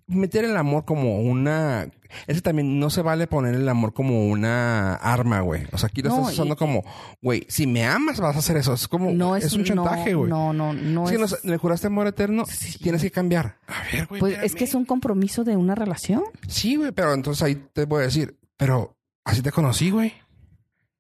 [0.07, 1.89] meter el amor como una.
[2.27, 5.67] Ese también no se vale poner el amor como una arma, güey.
[5.73, 6.83] O sea, aquí lo No, estás usando y- como,
[7.23, 8.73] güey, si me amas vas a hacer eso.
[8.75, 10.29] Es como, No es, es un chantaje, güey.
[10.29, 11.17] No, no, no es es.
[11.17, 12.79] que no sé, le juraste amor eterno, Sí.
[12.79, 13.57] tienes que cambiar.
[13.69, 14.21] A ver, güey.
[14.21, 16.23] pues es que es un compromiso de una relación.
[16.49, 20.13] Sí, güey, pero entonces ahí te voy a decir, pero así te conocí, güey.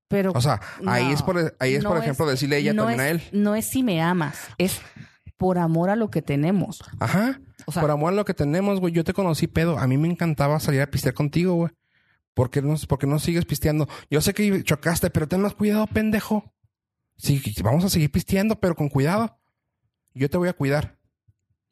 [0.08, 0.32] Pero.
[0.34, 2.84] O sea, ahí no, es por, ahí es no por ejemplo decirle a ella no
[2.86, 3.22] también es- a él.
[3.32, 4.80] No es si me amas, es
[5.36, 6.82] por amor a lo que tenemos.
[6.98, 7.40] Ajá.
[7.66, 8.92] O sea, por amor a lo que tenemos, güey.
[8.94, 9.78] Yo te conocí pedo.
[9.78, 11.70] A mí me encantaba salir a pistear contigo, güey.
[12.34, 13.88] ¿Por qué no, por qué no sigues pisteando?
[14.10, 16.52] Yo sé que chocaste, pero ten más cuidado, pendejo.
[17.16, 19.38] Sí, vamos a seguir pisteando, pero con cuidado.
[20.14, 20.96] Yo te voy a cuidar.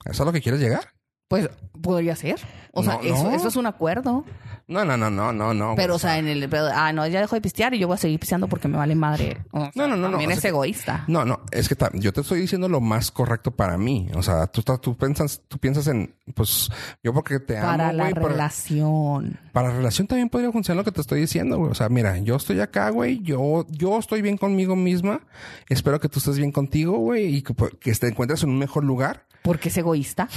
[0.04, 0.92] ¿Eso es a lo que quieres llegar?
[1.28, 1.48] pues
[1.82, 2.38] podría ser.
[2.72, 4.24] O sea, No, eso, eso es un acuerdo.
[4.68, 5.74] No, no, no, no, no, no.
[5.76, 6.48] Pero, o sea, en el.
[6.48, 8.76] pero, ah, no, ya dejo de pistear y yo voy a seguir pisteando porque me
[8.76, 9.44] vale madre.
[9.52, 11.04] O sea, No, no, no, no, También o es que- egoísta.
[11.06, 14.08] No, no, es que yo te estoy diciendo lo más correcto para mí.
[14.16, 16.68] O sea, tú, tú piensas, tú piensas en, pues,
[17.00, 19.38] yo porque te amo, para la relación.
[19.52, 21.70] Para la relación también podría funcionar lo que te estoy diciendo, güey.
[21.70, 23.20] O sea, mira, yo estoy acá, güey.
[23.22, 25.20] Yo, yo estoy bien conmigo misma.
[25.68, 28.82] Espero que tú estés bien contigo, güey, y que, que te encuentres en un mejor
[28.82, 29.26] lugar.
[29.42, 30.28] Porque es egoísta.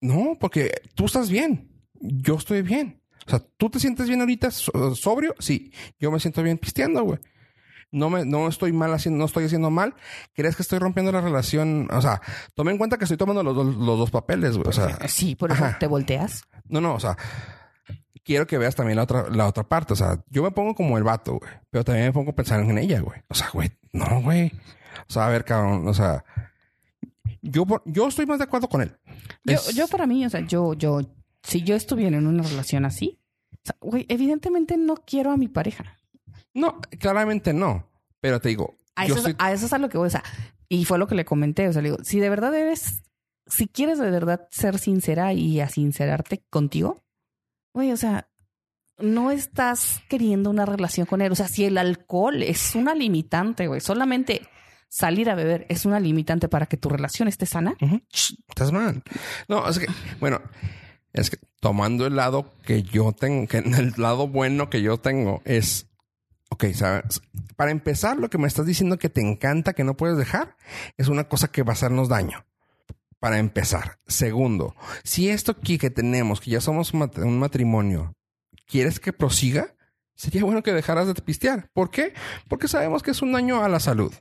[0.00, 1.68] No, porque tú estás bien.
[2.00, 3.00] Yo estoy bien.
[3.26, 5.34] O sea, ¿tú te sientes bien ahorita so- sobrio?
[5.38, 5.72] Sí.
[5.98, 7.18] Yo me siento bien pisteando, güey.
[7.92, 9.94] No me, no estoy mal haciendo, no estoy haciendo mal.
[10.34, 11.88] ¿Crees que estoy rompiendo la relación?
[11.92, 12.20] O sea,
[12.54, 14.68] tome en cuenta que estoy tomando los, dos- los dos papeles, güey.
[14.68, 15.78] O sea, Sí, por eso Ajá.
[15.78, 16.44] te volteas.
[16.68, 17.16] no, no, o sea,
[18.24, 19.92] quiero que veas también la otra, la otra parte.
[19.92, 21.50] O sea, yo me pongo como el vato, güey.
[21.70, 23.20] Pero también me pongo a pensar en ella, güey.
[23.28, 24.52] O sea, güey, no, güey.
[25.08, 26.24] O sea, a ver, cabrón, o sea,
[27.42, 28.96] yo, yo estoy más de acuerdo con él.
[29.44, 31.00] Yo, Es- yo para mí, o sea, yo, yo,
[31.46, 33.18] si yo estuviera en una relación así,
[33.52, 35.98] o sea, güey, evidentemente no quiero a mi pareja.
[36.54, 37.88] No, claramente no.
[38.20, 39.46] Pero te digo, A yo eso, es- estoy...
[39.46, 40.22] a eso es a lo que voy, o sea,
[40.68, 43.02] y fue lo que le comenté, o sea, le digo, si de verdad eres,
[43.46, 47.04] si quieres de verdad ser sincera y a sincerarte contigo,
[47.74, 48.28] güey, o sea,
[48.98, 53.66] no estás queriendo una relación con él, o sea, si el alcohol es una limitante,
[53.68, 54.48] güey, solamente
[54.88, 57.76] salir a beber es una limitante para que tu relación esté sana.
[58.08, 59.02] Ch, Estás mal.
[59.48, 59.86] No, es que,
[60.20, 60.40] bueno,
[61.16, 65.42] es que tomando el lado que yo tengo, que el lado bueno que yo tengo
[65.44, 65.86] es,
[66.50, 67.20] ok, sabes,
[67.56, 70.56] para empezar, lo que me estás diciendo que te encanta, que no puedes dejar,
[70.96, 72.44] es una cosa que va a hacernos daño.
[73.18, 73.98] Para empezar.
[74.06, 78.14] Segundo, si esto aquí que tenemos, que ya somos un mat- un matrimonio,
[78.66, 79.74] quieres que prosiga,
[80.14, 81.70] sería bueno que dejaras de pistear.
[81.72, 82.12] ¿Por qué?
[82.46, 84.12] Porque sabemos que es un daño a la salud.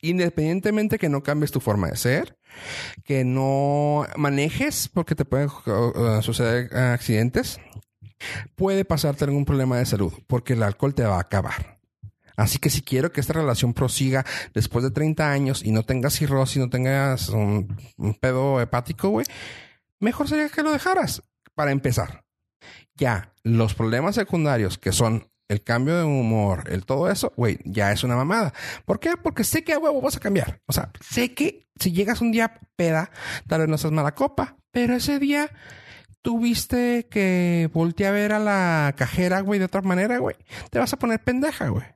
[0.00, 2.38] Independientemente que no cambies tu forma de ser,
[3.04, 7.58] que no manejes porque te pueden uh, suceder uh, accidentes,
[8.56, 11.78] puede pasarte algún problema de salud porque el alcohol te va a acabar.
[12.36, 14.24] Así que si quiero que esta relación prosiga
[14.54, 19.26] después de 30 años y no tengas cirrosis, no tengas un, un pedo hepático, güey,
[19.98, 21.24] mejor sería que lo dejaras
[21.54, 22.24] para empezar.
[22.94, 27.90] Ya, los problemas secundarios que son el cambio de humor, el todo eso, güey, ya
[27.90, 28.52] es una mamada.
[28.84, 29.16] ¿Por qué?
[29.16, 30.60] Porque sé que a huevo vas a cambiar.
[30.66, 33.10] O sea, sé que si llegas un día peda,
[33.46, 35.50] tal vez no seas mala copa, pero ese día
[36.22, 40.36] tuviste que voltear a ver a la cajera, güey, de otra manera, güey.
[40.70, 41.86] Te vas a poner pendeja, güey.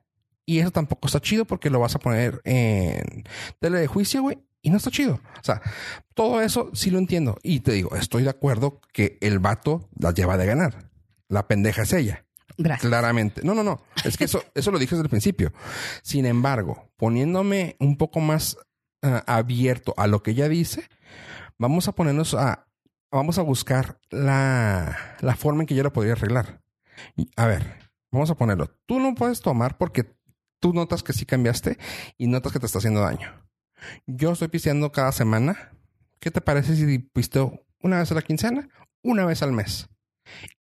[0.45, 3.23] Y eso tampoco está chido porque lo vas a poner en
[3.59, 4.39] tele de juicio, güey.
[4.61, 5.15] Y no está chido.
[5.15, 5.61] O sea,
[6.13, 7.37] todo eso sí lo entiendo.
[7.43, 10.89] Y te digo, estoy de acuerdo que el vato la lleva de ganar.
[11.27, 12.25] La pendeja es ella.
[12.57, 12.87] Gracias.
[12.87, 13.41] Claramente.
[13.43, 13.81] No, no, no.
[14.03, 15.53] Es que eso, eso lo dije desde el principio.
[16.01, 18.57] Sin embargo, poniéndome un poco más
[19.03, 20.87] uh, abierto a lo que ella dice,
[21.57, 22.67] vamos a ponernos a,
[23.11, 26.61] vamos a buscar la, la forma en que yo lo podría arreglar.
[27.35, 28.69] A ver, vamos a ponerlo.
[28.85, 30.15] Tú no puedes tomar porque
[30.59, 31.77] tú notas que sí cambiaste
[32.17, 33.29] y notas que te está haciendo daño.
[34.07, 35.71] Yo estoy pisteando cada semana.
[36.19, 38.69] ¿Qué te parece si pisteo una vez a la quincena,
[39.01, 39.89] una vez al mes?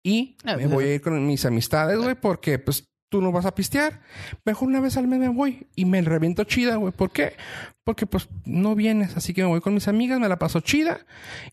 [0.02, 3.44] Y Ah, me voy a ir con mis amistades, güey, porque pues tú no vas
[3.44, 4.00] a pistear.
[4.44, 6.92] Mejor una vez al mes me voy y me reviento chida, güey.
[6.92, 7.34] ¿Por qué?
[7.84, 11.04] Porque pues no vienes, así que me voy con mis amigas, me la paso chida.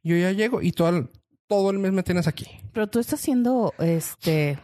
[0.04, 1.10] Yo ya llego y todo el,
[1.48, 2.48] todo el mes me tienes aquí.
[2.72, 4.58] Pero tú estás siendo este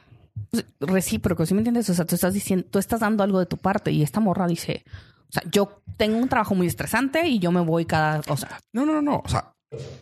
[0.80, 1.90] recíproco, ¿sí me entiendes?
[1.90, 4.48] O sea, tú estás diciendo, tú estás dando algo de tu parte y esta morra
[4.48, 4.84] dice,
[5.30, 8.60] o sea, yo tengo un trabajo muy estresante y yo me voy cada, o sea,
[8.74, 9.22] No, no, no, no.
[9.26, 9.54] O sea,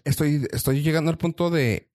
[0.03, 1.89] estoy, estoy llegando al punto de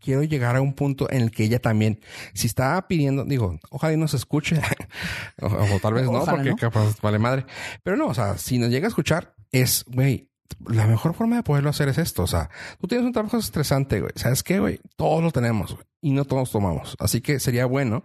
[0.00, 2.00] quiero llegar a un punto en el que ella también,
[2.34, 4.60] si estaba pidiendo, digo, ojalá y no se escuche,
[5.42, 6.56] o, o tal vez no, Ojalá porque no.
[6.56, 7.46] capaz vale madre.
[7.82, 10.30] Pero no, o sea, si nos llega a escuchar, es, güey,
[10.66, 12.22] la mejor forma de poderlo hacer es esto.
[12.22, 12.50] O sea,
[12.80, 14.12] tú tienes un trabajo estresante, güey.
[14.16, 14.80] ¿Sabes qué, güey?
[14.96, 15.86] Todos lo tenemos, güey.
[16.00, 16.96] Y no todos tomamos.
[16.98, 18.04] Así que sería bueno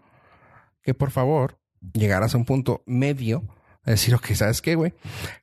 [0.82, 1.60] que por favor
[1.94, 3.44] llegaras a un punto medio
[3.84, 4.94] a decir, ok, ¿sabes qué, güey?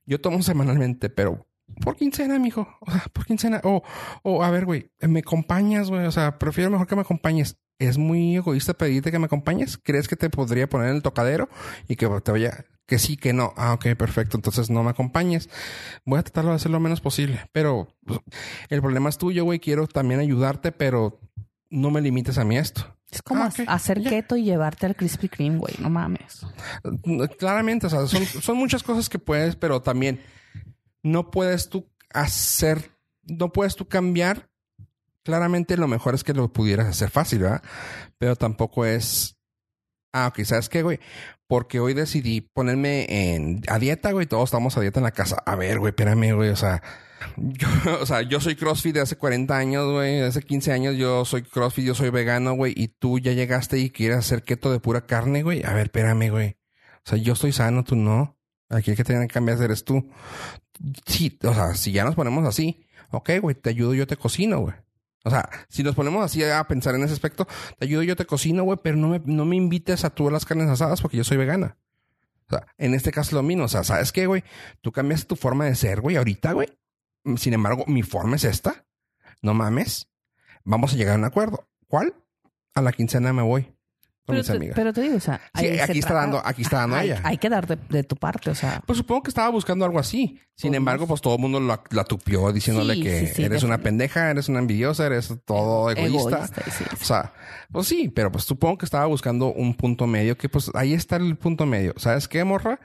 [0.07, 1.47] Yo tomo semanalmente, pero
[1.81, 2.69] por quincena, mijo.
[2.81, 3.61] O sea, por quincena.
[3.65, 3.83] O,
[4.23, 6.07] o a ver, güey, me acompañas, güey.
[6.07, 7.59] O sea, prefiero mejor que me acompañes.
[7.79, 9.79] Es muy egoísta pedirte que me acompañes.
[9.79, 11.49] ¿Crees que te podría poner en el tocadero
[11.89, 13.55] y que te vaya que sí, que no?
[13.57, 14.37] Ah, ok, perfecto.
[14.37, 15.49] Entonces no me acompañes.
[16.05, 17.41] Voy a tratarlo de hacer lo menos posible.
[17.53, 18.21] Pero pues,
[18.69, 19.59] el problema es tuyo, güey.
[19.59, 21.19] Quiero también ayudarte, pero
[21.71, 22.97] no me limites a mí esto.
[23.11, 26.47] es como Ah, hacer keto y llevarte al Krispy Kreme, güey, no mames.
[27.39, 30.21] Claramente, o sea, son, son muchas cosas que puedes, pero también
[31.03, 32.93] no puedes tú hacer,
[33.23, 34.51] no puedes tú cambiar.
[35.25, 37.63] Claramente lo mejor es que lo pudieras hacer fácil, ¿verdad?
[38.19, 39.39] Pero tampoco es,
[40.13, 40.99] ah, ok, ¿sabes qué, güey?
[41.47, 45.43] Porque hoy decidí ponerme en, a dieta, güey, todos estamos a dieta en la casa.
[45.47, 46.83] A ver, güey, espérame, güey, o sea,
[47.37, 47.69] yo,
[48.01, 50.17] o sea, yo soy CrossFit de hace 40 años, güey.
[50.17, 52.73] de Hace 15 años yo soy CrossFit, yo soy vegano, güey.
[52.77, 55.65] Y tú ya llegaste y quieres hacer keto de pura carne, güey.
[55.65, 56.57] A ver, espérame, güey.
[57.05, 58.39] O sea, yo estoy sano, tú no.
[58.69, 60.09] Aquí el que tiene que cambiar eres tú.
[61.45, 64.75] O sea, si ya nos ponemos así, ok, güey, te ayudo, yo te cocino, güey.
[65.25, 67.47] O sea, si nos ponemos así a pensar en ese aspecto,
[67.79, 70.45] te ayudo, yo te cocino, güey, pero no me, no me invites a tú las
[70.45, 71.77] carnes asadas porque yo soy vegana.
[72.47, 73.65] O sea, en este caso lo mismo.
[73.65, 74.43] O sea, ¿sabes qué, güey?
[74.81, 76.69] Tú cambias tu forma de ser, güey, ahorita, güey.
[77.37, 78.85] Sin embargo, mi forma es esta.
[79.43, 80.09] No mames.
[80.65, 81.69] Vamos a llegar a un acuerdo.
[81.87, 82.15] ¿Cuál?
[82.75, 83.73] A la quincena me voy
[84.25, 84.75] con Pero mis te, amigas.
[84.77, 87.21] pero te digo, o sea, Sí, aquí está trata- dando- aquí está dando hay, ella.
[87.25, 89.99] Hay que dar de, de tu parte, o sea, Pues supongo que estaba buscando algo
[89.99, 90.39] así.
[90.55, 93.63] Sin Pues, embargo, pues todo el mundo la, la tupió diciéndole Sí, que sí, eres
[93.65, 96.37] una pendeja, eres una envidiosa, eres todo egoísta.
[96.37, 96.63] egoísta.
[97.01, 97.33] O sea,
[97.73, 101.17] pues sí, pero pues supongo que estaba buscando un punto medio que pues ahí está
[101.17, 101.95] el punto medio.
[101.97, 102.79] ¿Sabes qué, morra?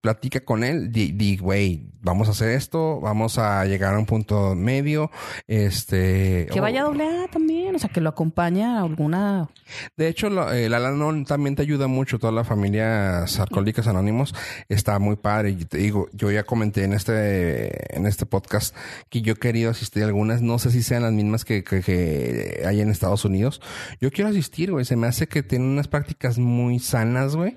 [0.00, 4.06] Platica con él, di, di, güey, vamos a hacer esto, vamos a llegar a un
[4.06, 5.10] punto medio,
[5.48, 6.46] este...
[6.52, 9.48] que vaya a doble A también, o sea, que lo acompaña a alguna
[9.96, 12.18] De hecho, lo- el Alanon también te ayuda mucho.
[12.18, 14.34] Todas las familias alcohólicas anónimos
[14.68, 15.50] está muy padre.
[15.50, 18.74] Y te digo, yo ya comenté en este, en este podcast
[19.10, 20.42] que yo he querido asistir a algunas.
[20.42, 23.60] No sé si sean las mismas que, que, que hay en Estados Unidos.
[24.00, 24.84] Yo quiero asistir, güey.
[24.84, 27.56] Se me hace que tienen unas prácticas muy sanas, güey.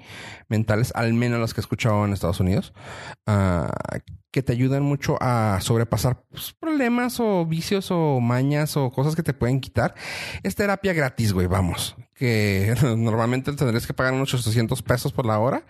[0.51, 2.73] Mentales, al menos las que he escuchado en Estados Unidos.
[3.25, 3.71] ah,
[4.31, 9.23] que te ayudan mucho a sobrepasar pues, problemas o vicios o mañas o cosas que
[9.23, 9.93] te pueden quitar.
[10.41, 11.95] Es terapia gratis, güey, vamos.
[12.15, 15.65] Que normalmente tendrías que pagar unos 800 pesos por la hora.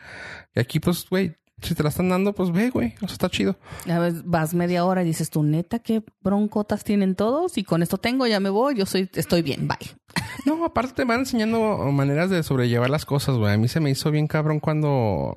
[0.53, 2.95] Y aquí, pues, güey, si te la están dando, pues ve, güey.
[3.01, 3.57] O sea, está chido.
[3.89, 7.83] A ver, vas media hora y dices tú, neta, qué broncotas tienen todos y con
[7.83, 9.77] esto tengo, ya me voy, yo soy, estoy bien, bye.
[10.45, 13.53] No, aparte te van enseñando maneras de sobrellevar las cosas, güey.
[13.53, 15.35] A mí se me hizo bien cabrón cuando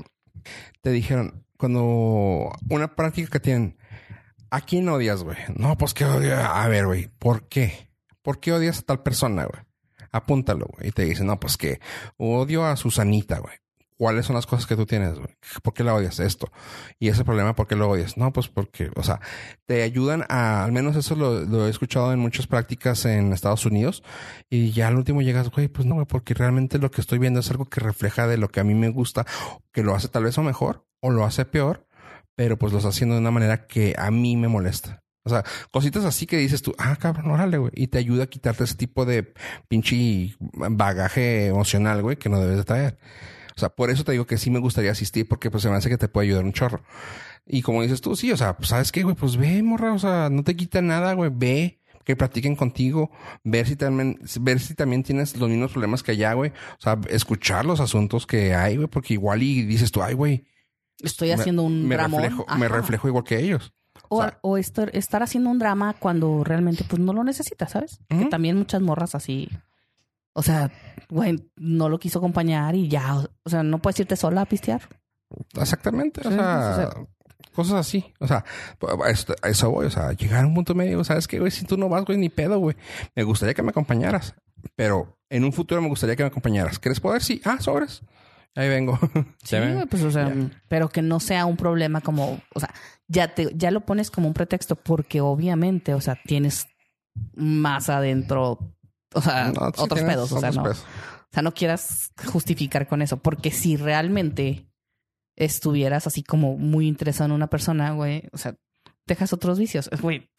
[0.81, 3.77] te dijeron, cuando una práctica que tienen,
[4.51, 5.37] ¿a quién odias, güey?
[5.57, 6.63] No, pues que odia.
[6.63, 7.91] A ver, güey, ¿por qué?
[8.23, 9.63] ¿Por qué odias a tal persona, güey?
[10.11, 10.89] Apúntalo, güey.
[10.89, 11.81] Y te dicen, no, pues que
[12.17, 13.55] odio a Susanita, güey.
[13.97, 15.29] ¿Cuáles son las cosas que tú tienes, güey?
[15.63, 16.19] ¿Por qué la odias?
[16.19, 16.51] Esto.
[16.99, 18.17] Y ese problema, ¿por qué lo odias?
[18.17, 19.21] No, pues porque, o sea,
[19.67, 23.67] te ayudan a, al menos eso lo, lo he escuchado en muchas prácticas en Estados
[23.67, 24.03] Unidos.
[24.51, 27.41] Y ya al último llegas, güey, pues no, güey, porque realmente lo que estoy viendo
[27.41, 29.27] es algo que refleja de lo que a mí me gusta,
[29.73, 31.87] que lo hace tal vez o mejor, o lo hace peor,
[32.35, 35.05] pero pues lo está haciendo de una manera que a mí me molesta.
[35.27, 37.73] O sea, cositas así que dices tú, ah, cabrón, órale, güey.
[37.75, 39.33] Y te ayuda a quitarte ese tipo de
[39.69, 42.99] pinche bagaje emocional, güey, que no debes de traer.
[43.57, 45.77] O sea, por eso te digo que sí me gustaría asistir porque pues se me
[45.77, 46.83] hace que te puede ayudar un chorro.
[47.47, 49.99] Y como dices tú, sí, o sea, pues sabes qué, güey, pues ve, morra, o
[49.99, 53.11] sea, no te quita nada, güey, ve que platiquen contigo,
[53.43, 56.51] ver si también, ver si también tienes los mismos problemas que allá, güey.
[56.51, 60.47] O sea, escuchar los asuntos que hay, güey, porque igual y dices tú, ay, güey.
[61.01, 62.19] Estoy haciendo un me drama.
[62.19, 63.73] reflejo, me reflejo igual que ellos.
[64.09, 68.01] O, o, estar, estar, haciendo un drama cuando realmente pues no lo necesitas, ¿sabes?
[68.09, 69.49] Que también muchas morras así.
[70.35, 70.71] O sea,
[71.09, 73.17] güey, no lo quiso acompañar y ya.
[73.45, 74.83] O sea, no puedes irte sola a pistear.
[75.59, 76.21] Exactamente.
[76.27, 76.91] O sea, o sea,
[77.55, 78.05] cosas así.
[78.19, 78.45] O sea,
[79.43, 79.87] a eso, voy.
[79.87, 81.03] O sea, llegar a un punto medio.
[81.05, 81.51] ¿Sabes qué, güey?
[81.51, 82.77] Si tú no vas, güey, ni pedo, güey.
[83.15, 84.35] Me gustaría que me acompañaras.
[84.77, 86.79] Pero en un futuro me gustaría que me acompañaras.
[86.79, 87.23] ¿Quieres poder?
[87.23, 87.41] Sí.
[87.45, 88.03] Ah, sobres.
[88.57, 88.99] Ahí vengo.
[89.45, 90.33] Sí, güey, pues, o sea,
[90.69, 92.73] pero que no sea un problema como, o sea,
[93.09, 96.67] ya te, ya lo pones como un pretexto porque obviamente, o sea, tienes
[97.35, 98.74] más adentro,
[99.15, 100.79] o sea, No, sí otros pedos, o sea, otros no, pedos.
[100.81, 104.69] o sea, no quieras justificar con eso, porque si realmente
[105.37, 108.57] estuvieras así como muy interesado en una persona, güey, o sea,
[109.07, 109.91] dejas otros vicios.
[110.01, 110.31] Güey,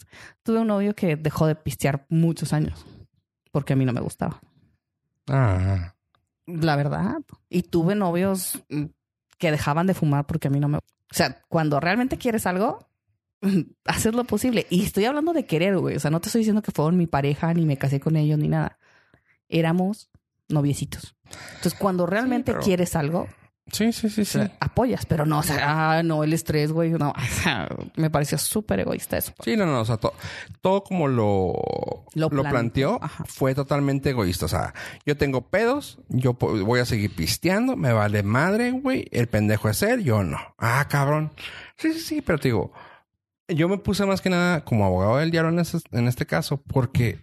[0.44, 2.86] tuve un novio que dejó de pistear muchos años
[3.52, 4.42] porque a mí no me gustaba.
[5.30, 5.96] Ah.
[6.46, 7.20] La verdad.
[7.50, 8.62] Y tuve novios
[9.38, 10.78] que dejaban de fumar porque a mí no me...
[10.78, 12.90] O sea, cuando realmente quieres algo,
[13.86, 14.66] haces lo posible.
[14.70, 15.96] Y estoy hablando de querer, güey.
[15.96, 18.40] O sea, no te estoy diciendo que fueron mi pareja, ni me casé con ellos,
[18.40, 18.78] ni nada.
[19.50, 20.10] Éramos
[20.50, 21.16] noviecitos.
[21.56, 23.28] Entonces, cuando realmente pero- quieres algo,
[23.72, 25.08] Sí, sí, sí, apoyas.
[25.08, 26.92] Pero no, o sea, ah, no, el estrés, güey.
[26.92, 27.14] No,
[27.96, 29.34] me pareció súper egoísta eso.
[29.44, 30.14] Sí, no, no, o sea, to-
[30.62, 31.54] todo como lo,
[32.14, 33.26] Lo lo, plan- planteó Ajá.
[33.28, 34.46] fue totalmente egoísta.
[34.46, 39.08] O sea, yo tengo pedos, yo voy a seguir pisteando, me vale madre, güey.
[39.12, 40.38] El pendejo es él, yo no.
[40.60, 41.32] Ah, cabrón.
[41.78, 42.72] Sí, sí, sí, pero te digo,
[43.48, 46.58] yo me puse más que nada como abogado del diablo en, ese- en este caso
[46.58, 47.20] porque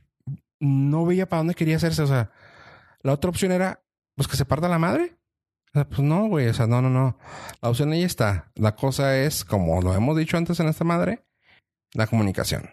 [0.60, 2.02] no veía para dónde quería hacerse.
[2.02, 2.30] O sea,
[3.02, 3.82] la otra opción era,
[4.14, 5.16] pues que se parta la madre.
[5.74, 6.48] O sea, pues no, güey.
[6.48, 7.16] O sea, no, no, no.
[7.60, 8.50] La opción ahí está.
[8.54, 11.24] La cosa es, como lo hemos dicho antes en esta madre,
[11.94, 12.70] la comunicación.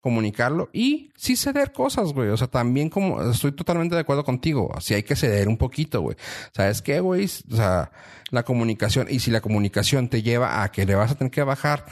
[0.00, 2.28] Comunicarlo y sí ceder cosas, güey.
[2.28, 4.72] O sea, también como estoy totalmente de acuerdo contigo.
[4.80, 6.16] Sí hay que ceder un poquito, güey.
[6.54, 7.24] ¿Sabes qué, güey?
[7.52, 7.90] O sea,
[8.30, 9.08] la comunicación.
[9.10, 11.84] Y si la comunicación te lleva a que le vas a tener que bajar,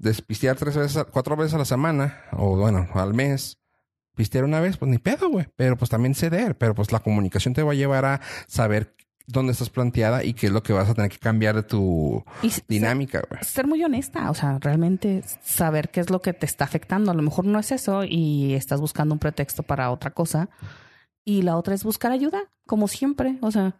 [0.00, 3.58] despistear tres veces, cuatro veces a la semana, o bueno, al mes,
[4.16, 5.46] pistear una vez, pues ni pedo, güey.
[5.56, 6.56] Pero pues también ceder.
[6.58, 8.94] Pero pues la comunicación te va a llevar a saber
[9.26, 12.24] dónde estás planteada y qué es lo que vas a tener que cambiar de tu
[12.42, 13.42] Y dinámica, güey.
[13.44, 17.10] ser muy honesta, o sea, realmente saber qué es lo que te está afectando.
[17.10, 20.48] A lo mejor no es eso y estás buscando un pretexto para otra cosa.
[21.24, 23.38] Y la otra es buscar ayuda, como siempre.
[23.42, 23.76] O sea,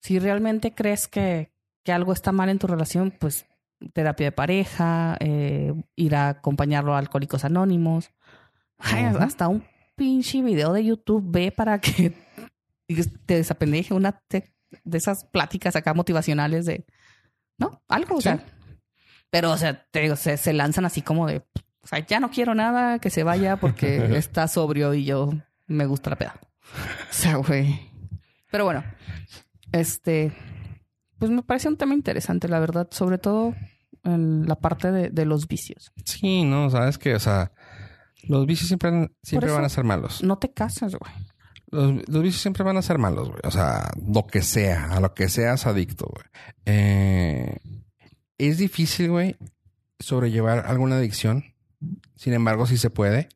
[0.00, 1.50] si realmente crees que,
[1.82, 3.46] que algo está mal en tu relación, pues
[3.92, 8.10] terapia de pareja, eh, ir a acompañarlo a Alcohólicos Anónimos.
[8.78, 9.04] Ay.
[9.18, 9.64] Hasta un
[9.96, 12.12] pinche video de YouTube ve para que
[13.26, 14.54] te desapendeje una te-
[14.84, 16.86] de esas pláticas acá motivacionales de,
[17.58, 17.82] ¿no?
[17.88, 18.24] Algo, o Sí.
[18.24, 18.44] sea.
[19.30, 21.38] Pero, o sea, te se, se lanzan así como de,
[21.82, 25.30] o sea, ya no quiero nada, que se vaya porque está sobrio y yo
[25.66, 26.34] me gusta la peda.
[27.10, 27.80] O sea, güey.
[28.50, 28.82] Pero bueno,
[29.72, 30.32] este,
[31.20, 33.54] pues me parece un tema interesante, la verdad, sobre todo
[34.04, 35.92] en la parte de, de los vicios.
[36.06, 37.52] Sí, no, sabes que, o sea,
[38.24, 40.24] los vicios siempre, siempre van a ser malos.
[40.24, 41.12] No te casas, güey.
[41.66, 43.40] Los, los vicios siempre van a ser malos, güey.
[43.44, 46.24] O sea, lo que sea, a lo que seas adicto, güey.
[46.64, 47.58] Eh,
[48.38, 49.36] es difícil, güey,
[49.98, 51.44] sobrellevar alguna adicción.
[52.16, 53.28] Sin embargo, sí se puede.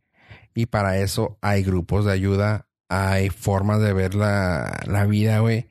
[0.54, 5.68] Y para eso hay grupos de ayuda, hay formas de ver la, la vida, güey.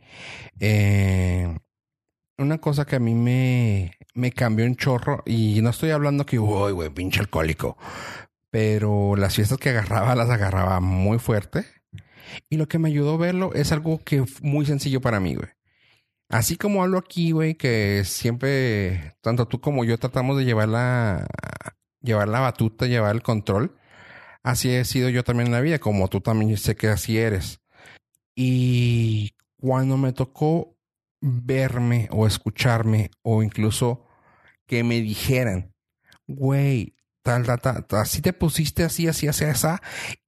[0.60, 1.58] Eh,
[2.38, 6.40] una cosa que a mí me, me cambió un chorro, y no estoy hablando que,
[6.40, 7.78] uy, güey, pinche alcohólico.
[8.50, 11.66] Pero las fiestas que agarraba, las agarraba muy fuerte.
[12.50, 15.50] Y lo que me ayudó a verlo es algo que muy sencillo para mí, güey.
[16.30, 21.28] Así como hablo aquí, güey, que siempre, tanto tú como yo tratamos de llevar la,
[22.02, 23.78] llevar la batuta, llevar el control.
[24.44, 27.62] Así he sido yo también en la vida, como tú también sé que así eres.
[28.36, 30.73] Y cuando me tocó
[31.24, 34.06] verme o escucharme o incluso
[34.68, 35.74] que me dijeran,
[36.28, 39.68] güey, tal, tal, tal, así te pusiste así, así, así, así,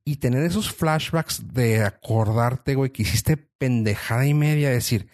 [0.06, 5.10] y tener esos flashbacks de acordarte, güey, que hiciste pendejada y media, decir,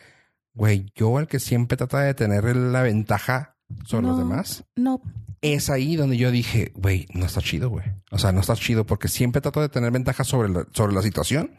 [0.53, 5.01] güey, yo el que siempre trata de tener la ventaja sobre los demás, No,
[5.41, 7.85] es ahí donde yo dije, güey, no está chido, güey.
[8.11, 11.01] O sea, no está chido porque siempre trato de tener ventaja sobre la, sobre la
[11.01, 11.55] situación.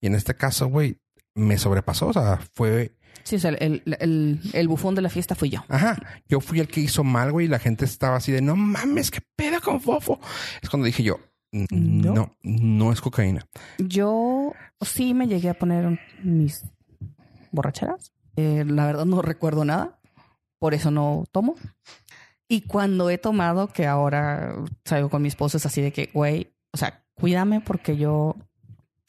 [0.00, 1.00] Y en este caso, güey,
[1.34, 2.08] me sobrepasó.
[2.08, 2.96] O sea, fue,
[3.26, 5.62] sí, o sea, el, el, el bufón de la fiesta fui yo.
[5.68, 5.96] ajá,
[6.28, 9.10] yo fui el que hizo mal, güey, y la gente estaba así de, no mames,
[9.10, 10.18] qué pedo con fofo.
[10.62, 11.18] Es cuando dije yo,
[11.52, 12.14] "N- No.
[12.14, 13.46] no, no es cocaína.
[13.78, 16.64] Yo sí me llegué a poner mis
[17.52, 19.98] borracheras, Eh, la verdad no recuerdo nada.
[20.58, 21.54] Por eso no tomo.
[22.48, 24.54] Y cuando he tomado, que ahora
[24.84, 28.36] salgo con mi esposo, es así de que, güey, o sea, cuídame porque yo,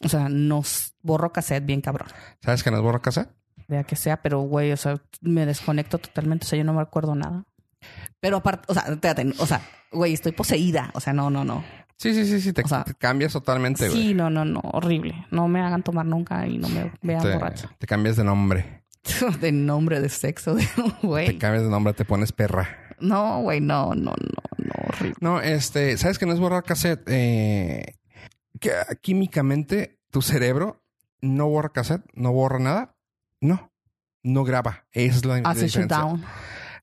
[0.04, 2.08] o sea, nos borro cassette bien cabrón.
[2.42, 3.02] ¿Sabes que no es borra
[3.68, 6.82] Vea que sea, pero güey, o sea, me desconecto totalmente, o sea, yo no me
[6.82, 7.44] acuerdo nada.
[8.20, 9.62] Pero aparte, o sea, espérate, o sea,
[9.92, 11.64] güey, estoy poseída, o sea, no, no, no.
[11.98, 12.54] Sí, sí, sí, sí.
[12.54, 14.02] Te, O sea, te cambias totalmente, güey.
[14.02, 15.26] Sí, no, no, no, horrible.
[15.32, 17.76] No me hagan tomar nunca y no me vean te, borracha.
[17.78, 18.84] te cambias de nombre.
[19.42, 21.38] De nombre, de sexo, de Te güey.
[21.38, 22.68] cambias de nombre, te pones perra.
[23.00, 25.16] No, güey, no, no, no, no, horrible.
[25.22, 27.04] No, este, ¿sabes que no es borrar cassette?
[27.08, 27.96] Eh,
[28.60, 30.84] que químicamente tu cerebro
[31.22, 32.96] no borra cassette, no borra nada.
[33.42, 33.72] No,
[34.24, 34.86] no graba.
[34.92, 35.98] Esa es la, Hace diferencia.
[35.98, 36.24] shutdown.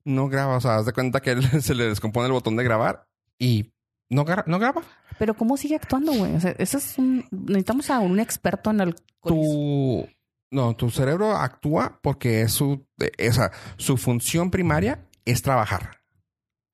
[0.05, 2.65] No graba, o sea, haz de cuenta que él se le descompone el botón de
[2.65, 3.73] grabar y
[4.11, 4.83] no, gra- no graba.
[5.19, 6.35] Pero ¿cómo sigue actuando, güey?
[6.35, 7.25] O sea, eso es un...
[7.31, 8.95] Necesitamos a un experto en el...
[9.23, 10.07] Tu,
[10.51, 16.01] no, tu cerebro actúa porque es su, eh, o sea, su función primaria es trabajar.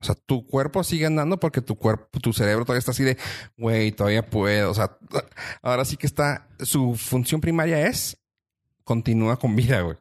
[0.01, 3.17] O sea, tu cuerpo sigue andando porque tu cuerpo, tu cerebro todavía está así de,
[3.57, 4.71] güey, todavía puedo.
[4.71, 4.97] O sea,
[5.61, 8.17] ahora sí que está, su función primaria es
[8.91, 9.95] continúa con vida, güey.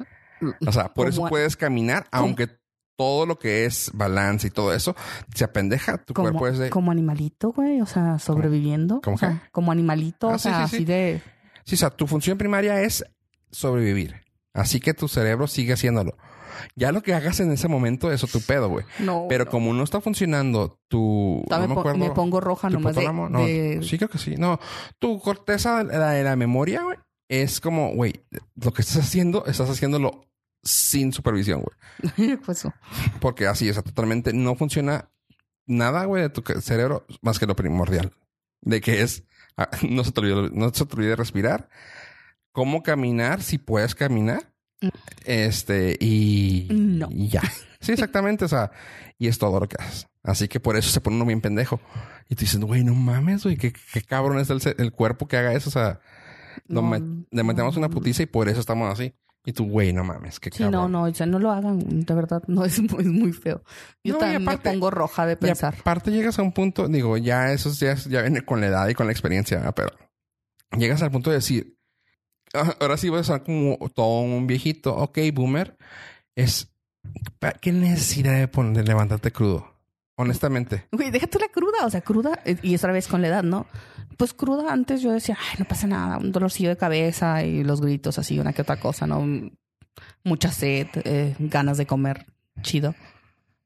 [0.67, 2.49] O sea, por eso puedes caminar, aunque
[2.97, 4.95] todo lo que es balance y todo eso
[5.35, 9.01] se apendeja, tu como, cuerpo es de, como animalito, güey, o sea, sobreviviendo.
[9.03, 10.77] ¿Cómo o sea, como animalito, Ah, o sea, sí, sí.
[10.77, 11.23] así de...
[11.65, 13.05] Sí, o sea, tu función primaria es
[13.51, 14.17] sobrevivir.
[14.53, 16.17] Así que tu cerebro sigue haciéndolo.
[16.77, 18.85] Ya lo que hagas en ese momento, eso tu pedo, güey.
[18.99, 19.51] No, Pero no.
[19.51, 21.43] como no está funcionando tu...
[21.49, 24.35] No me, me pongo roja nomás de, no, de- Sí, creo que sí.
[24.37, 24.59] No,
[24.99, 26.99] tu corteza de la, de la memoria, güey,
[27.31, 28.25] es como, güey,
[28.57, 30.27] lo que estás haciendo, estás haciéndolo
[30.65, 32.37] sin supervisión, güey.
[32.45, 32.67] pues.
[33.21, 35.09] Porque así, o sea, totalmente no funciona
[35.65, 38.13] nada, güey, de tu cerebro más que lo primordial.
[38.61, 39.23] De que es,
[39.57, 41.69] ah, no se te olvide, no se te olvide respirar,
[42.51, 44.51] cómo caminar, si puedes caminar,
[44.83, 44.89] Mm.
[45.27, 47.09] este, y, No.
[47.13, 47.43] y ya.
[47.81, 48.71] Sí, exactamente, o sea,
[49.19, 50.07] y es todo lo que haces.
[50.23, 51.81] Así que por eso se pone uno bien pendejo.
[52.31, 55.37] Y tú dices, güey, no mames, güey, qué, qué cabrón es el, el cuerpo que
[55.37, 56.01] haga eso, o sea,
[56.69, 59.13] No, met- le metemos una putiza y por eso estamos así.
[59.45, 60.93] Y tú, güey, no mames, qué Sí, cabrón.
[60.93, 63.63] no, no, o sea, no lo hagan, de verdad, no es muy, es muy feo.
[64.05, 65.75] Yo No, y también aparte- me pongo roja de Y pensar.
[65.81, 68.95] aparte llegas a un punto, digo, ya eso ya, ya viene con la edad y
[68.95, 69.91] con la experiencia, pero
[70.77, 71.77] llegas al punto de decir,
[72.53, 75.77] "Ah, ahora sí voy a sonar como todo un viejito, ok, boomer,
[76.37, 76.71] es,
[77.39, 79.67] ¿para ¿qué necesidad de, poner, de levantarte crudo?
[80.17, 80.87] Honestamente.
[80.93, 83.67] Güey, déjate la cruda, o sea, cruda, eh, y otra vez con la edad, ¿no?
[84.21, 87.81] Pues cruda antes yo decía, ay, no pasa nada, un dolorcillo de cabeza y los
[87.81, 89.27] gritos así, una que otra cosa, ¿no?
[90.25, 92.27] Mucha sed, eh, ganas de comer,
[92.61, 92.95] chido.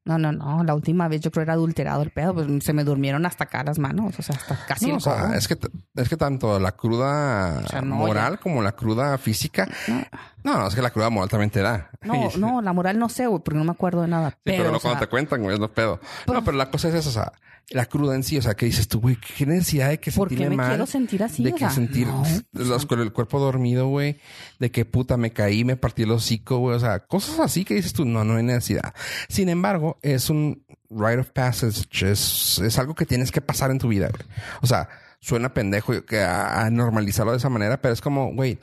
[0.05, 2.85] No, no, no, la última vez yo creo era adulterado el pedo, pues se me
[2.85, 5.59] durmieron hasta acá las manos, o sea, hasta casi No, el o sea, es que,
[5.97, 10.05] es que tanto la cruda O sea, no, moral como la cruda física, No,
[10.45, 11.91] no, no, es que la cruda moral también te da.
[12.03, 14.31] no, no, la moral no sé, güey, porque no me acuerdo de nada.
[14.31, 15.99] Sí, pero, pero, no o sea, cuando te cuentan, güey, es lo pedo.
[16.27, 17.33] Pues- no, pero la cosa es esa, o sea,
[17.71, 20.29] la cruda en sí, o sea, que dices tú, güey, qué necesidad de que ¿por
[20.29, 20.69] qué sentirme me mal.
[20.73, 21.43] quiero sentir así?
[21.43, 22.23] de O que sea, sentir no,
[22.53, 24.21] los- con el cuerpo dormido, güey.
[24.59, 26.77] De que puta me caí, me partí el hocico, güey.
[26.77, 28.93] O sea, cosas así que dices tú, no, no hay necesidad.
[29.29, 31.87] Sin embargo, es un rite of passage.
[32.11, 34.29] Es, es algo que tienes que pasar en tu vida, güey.
[34.61, 34.91] O sea,
[35.21, 38.59] suena pendejo que a, a normalizarlo de esa manera, pero es como, güey,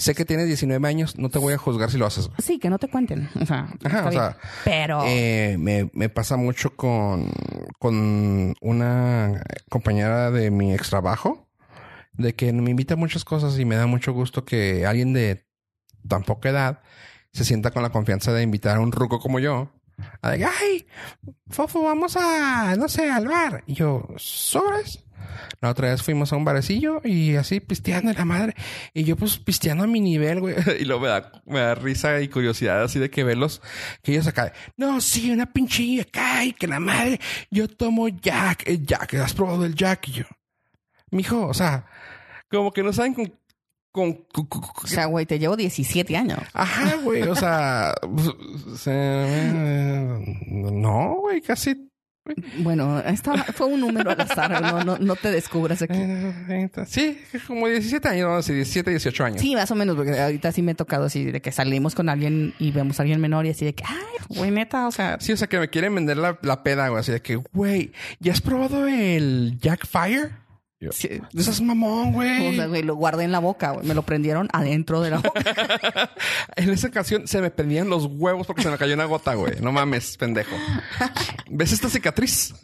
[0.00, 2.30] sé que tienes 19 años, no te voy a juzgar si lo haces.
[2.38, 3.28] Sí, que no te cuenten.
[3.40, 7.30] O sea, Ajá, o sea, pero Eh, me, me pasa mucho con,
[7.78, 11.48] con una compañera de mi ex trabajo,
[12.14, 15.46] de que me invita a muchas cosas y me da mucho gusto que alguien de
[16.08, 16.80] tan poca edad
[17.32, 19.70] se sienta con la confianza de invitar a un ruco como yo.
[20.22, 20.86] A de, ay,
[21.50, 23.62] Fofo, vamos a, no sé, al bar.
[23.66, 25.04] Y yo, ¿sobres?
[25.60, 28.54] La otra vez fuimos a un barecillo y así pisteando la madre.
[28.94, 30.54] Y yo pues pisteando a mi nivel, güey.
[30.80, 33.60] Y luego me da, me da risa y curiosidad así de que verlos,
[34.02, 37.20] que ellos acá, no, sí, una pinche acá y que la madre,
[37.50, 40.08] yo tomo Jack, el Jack, ¿has probado el Jack?
[40.08, 40.24] Y yo,
[41.10, 41.86] mijo, o sea,
[42.50, 43.32] como que no saben con,
[43.92, 46.38] con, con- con- o sea, güey, te llevo 17 años.
[46.52, 47.94] Ajá, güey, o sea,
[48.76, 51.89] se- no, güey, casi
[52.58, 55.98] Bueno, esta fue un número al azar, no, no, no te descubras aquí.
[55.98, 59.40] Eh, Sí, como 17 años, no, sí, 17, 18 años.
[59.40, 62.08] Sí, más o menos, porque ahorita sí me ha tocado así de que salimos con
[62.08, 63.96] alguien y vemos a alguien menor y así de que, ay,
[64.36, 67.00] güey, neta, o sea, Sí, o sea, que me quieren vender la, la peda, güey.
[67.00, 70.30] Así de que, güey, ¿ya has probado el Jack Fire?
[70.82, 72.48] Yo, sí, Eso es mamón, güey.
[72.48, 75.18] o sea, güey, lo guardé en la boca, güey, me lo prendieron adentro de la
[75.18, 76.10] boca.
[76.56, 79.60] en esa ocasión se me prendían los huevos porque se me cayó una gota, güey.
[79.60, 80.56] No mames, pendejo.
[81.50, 82.54] ¿Ves esta cicatriz?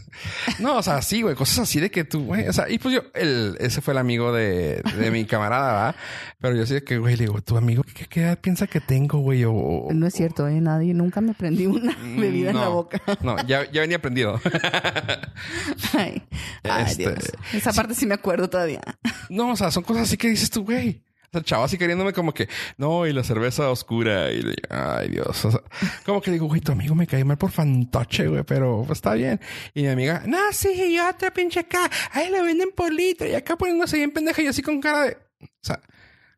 [0.60, 2.94] No, o sea, sí, güey, cosas así de que tú, güey, o sea, y pues
[2.94, 5.94] yo, el, ese fue el amigo de, de mi camarada, ¿va?
[6.40, 8.80] Pero yo sí de que, güey, le digo, tu amigo, ¿qué, qué edad piensa que
[8.80, 9.44] tengo, güey?
[9.44, 10.58] O, No es cierto, ¿eh?
[10.60, 13.02] Nadie, nunca me prendí una bebida en la Mm, boca.
[13.22, 14.40] No, ya, ya venía aprendido.
[15.92, 16.22] Ay,
[16.64, 17.32] ay, Este, Dios.
[17.52, 18.80] Esa parte sí me acuerdo todavía.
[19.28, 21.02] No, o sea, son cosas así que dices tú, güey.
[21.26, 22.48] O sea, el chavo así queriéndome como que,
[22.78, 24.30] no, y la cerveza oscura.
[24.30, 25.44] Y le- ay, Dios.
[25.44, 25.60] O sea,
[26.04, 29.14] como que digo, güey, tu amigo me cae mal por fantoche, güey, pero pues, está
[29.14, 29.40] bien.
[29.74, 31.90] Y mi amiga, no, sí, y otra pinche acá.
[32.12, 33.26] Ahí le venden por litro.
[33.28, 35.18] Y acá poniéndose bien pendeja y así con cara de.
[35.42, 35.80] O sea,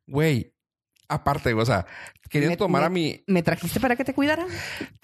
[0.06, 0.54] güey,
[1.08, 1.86] aparte, o sea,
[2.30, 3.24] queriendo Me- tomar me- a mi.
[3.26, 4.46] ¿Me trajiste para que te cuidara?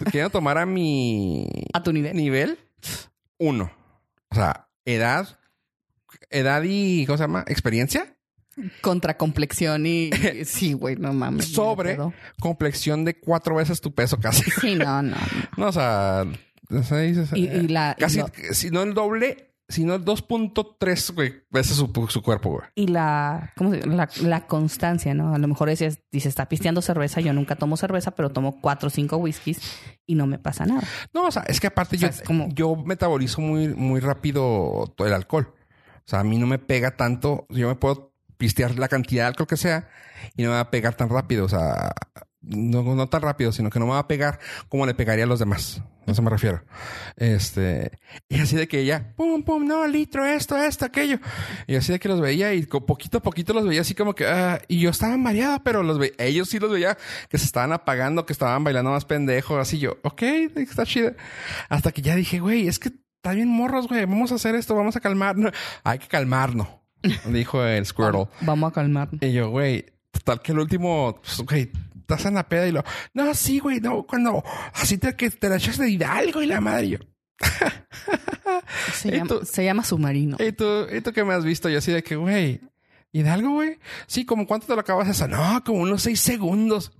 [0.05, 2.15] Queriendo tomar a mi A tu nivel.
[2.15, 2.59] nivel,
[3.37, 3.71] uno.
[4.29, 5.39] O sea, edad,
[6.37, 7.43] edad y, ¿cómo se llama?
[7.47, 8.15] Experiencia.
[8.81, 10.11] Contra complexión y...
[10.45, 11.47] Sí, güey, no mames.
[11.51, 14.49] sobre no complexión de cuatro veces tu peso casi.
[14.61, 15.15] Sí, no, no.
[15.57, 15.67] no.
[15.67, 16.25] O sea,
[16.69, 17.95] dices, Y, eh, y la...
[17.99, 22.49] casi, lo- si no el doble, si no el 2.3, güey, veces su, su cuerpo,
[22.51, 22.63] güey.
[22.75, 25.33] y la, ¿cómo se la, la constancia, ¿no?
[25.33, 28.61] A lo mejor ese es- dice, está pisteando cerveza, yo nunca tomo cerveza, pero tomo
[28.61, 29.59] cuatro o cinco whiskies
[30.05, 30.81] y no me pasa nada.
[31.13, 34.93] No, o sea, es que aparte O sea, yo, como- yo metabolizo muy, muy rápido
[34.95, 35.51] todo el alcohol.
[36.05, 37.47] O sea, a mí no me pega tanto.
[37.49, 39.89] Yo me puedo pistear la cantidad de alcohol que sea
[40.35, 41.45] y no me va a pegar tan rápido.
[41.45, 41.93] O sea,
[42.41, 44.39] no, no tan rápido, sino que no me va a pegar
[44.69, 45.81] como le pegaría a los demás.
[46.05, 46.63] A eso me refiero.
[47.15, 47.97] Este,
[48.29, 51.17] y así de que ella, pum, pum, no, litro, esto, esto, aquello.
[51.65, 54.27] Y así de que los veía y poquito a poquito los veía así como que,
[54.27, 56.95] ah, y yo estaba mareado, pero los ve ellos sí los veía
[57.29, 60.21] que se estaban apagando, que estaban bailando más pendejo, así yo, ok,
[60.57, 61.13] está chido.
[61.69, 62.91] Hasta que ya dije, güey, es que
[63.25, 65.51] está bien morros, güey, vamos a hacer esto, vamos a calmarnos.
[65.83, 66.67] Hay que calmarnos,
[67.25, 68.27] dijo el Squirtle.
[68.41, 69.09] Vamos a calmar.
[69.19, 71.71] Y yo, güey, total que el último, pues, güey,
[72.01, 72.83] estás en la peda y lo,
[73.15, 74.43] no, sí, güey, no, cuando
[74.75, 76.97] así te, que te la echas de Hidalgo y la madre, y yo,
[78.93, 79.41] Se, ¿Y llama, tú?
[79.43, 80.37] se llama submarino.
[80.39, 81.67] ¿y tú, ¿y tú qué me has visto?
[81.67, 82.61] Y así de que, güey,
[83.11, 83.79] ¿Hidalgo, güey?
[84.05, 85.27] Sí, como cuánto te lo acabas esa?
[85.27, 86.91] No, como unos seis segundos.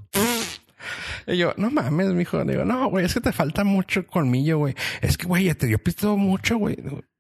[1.28, 2.44] Y yo, no mames, mijo.
[2.44, 4.76] Digo, no, güey, es que te falta mucho colmillo, güey.
[5.02, 6.78] Es que, güey, ya te dio pisto mucho, güey.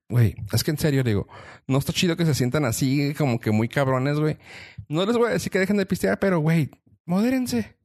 [0.08, 1.28] Güey, es que en serio, digo,
[1.68, 4.38] no está chido que se sientan así, como que muy cabrones, güey.
[4.88, 6.70] No les voy a decir que dejen de pistear, pero, güey,
[7.06, 7.76] modérense.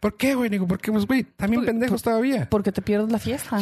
[0.00, 0.50] ¿Por qué, güey?
[0.50, 2.48] Digo, porque, pues, güey, también pendejos todavía.
[2.50, 3.58] Porque te pierdes la fiesta.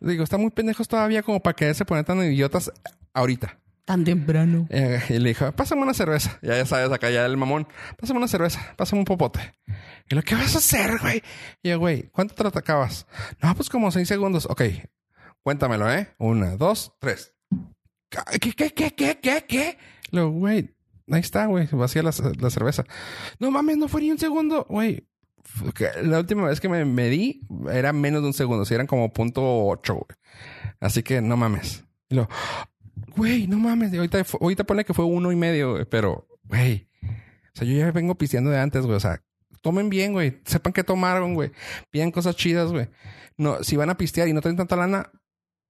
[0.00, 2.72] Digo, están muy pendejos todavía como para que se ponen tan idiotas
[3.12, 3.58] ahorita.
[3.84, 4.66] Tan temprano.
[4.68, 6.38] Eh, y le dijo, pásame una cerveza.
[6.42, 7.66] Ya, ya sabes, acá ya el mamón.
[7.98, 9.54] Pásame una cerveza, pásame un popote.
[10.10, 11.22] Y lo, ¿qué vas a hacer, güey?
[11.62, 13.06] Y yo, güey, ¿cuánto te lo acabas?
[13.42, 14.46] No, pues como seis segundos.
[14.46, 14.62] Ok,
[15.42, 16.14] cuéntamelo, ¿eh?
[16.18, 17.34] Una, dos, tres.
[18.08, 19.78] ¿Qué, qué, qué, qué, qué, qué?
[20.10, 20.74] Lo, güey,
[21.10, 22.84] ahí está, güey, vacía la, la cerveza.
[23.38, 25.06] No mames, no fue ni un segundo, güey.
[25.74, 29.12] Que La última vez que me medí era menos de un segundo, si eran como
[29.12, 30.18] punto ocho, güey.
[30.80, 31.84] Así que no mames.
[32.08, 32.28] Y lo,
[33.16, 33.92] güey, no mames.
[33.92, 36.88] Y ahorita, ahorita pone que fue uno y medio, pero, güey.
[37.02, 38.96] O sea, yo ya vengo pisteando de antes, güey.
[38.96, 39.22] O sea,
[39.60, 40.40] tomen bien, güey.
[40.44, 41.52] Sepan qué tomaron, güey.
[41.90, 42.88] Pidan cosas chidas, güey.
[43.36, 45.10] No, si van a pistear y no tienen tanta lana,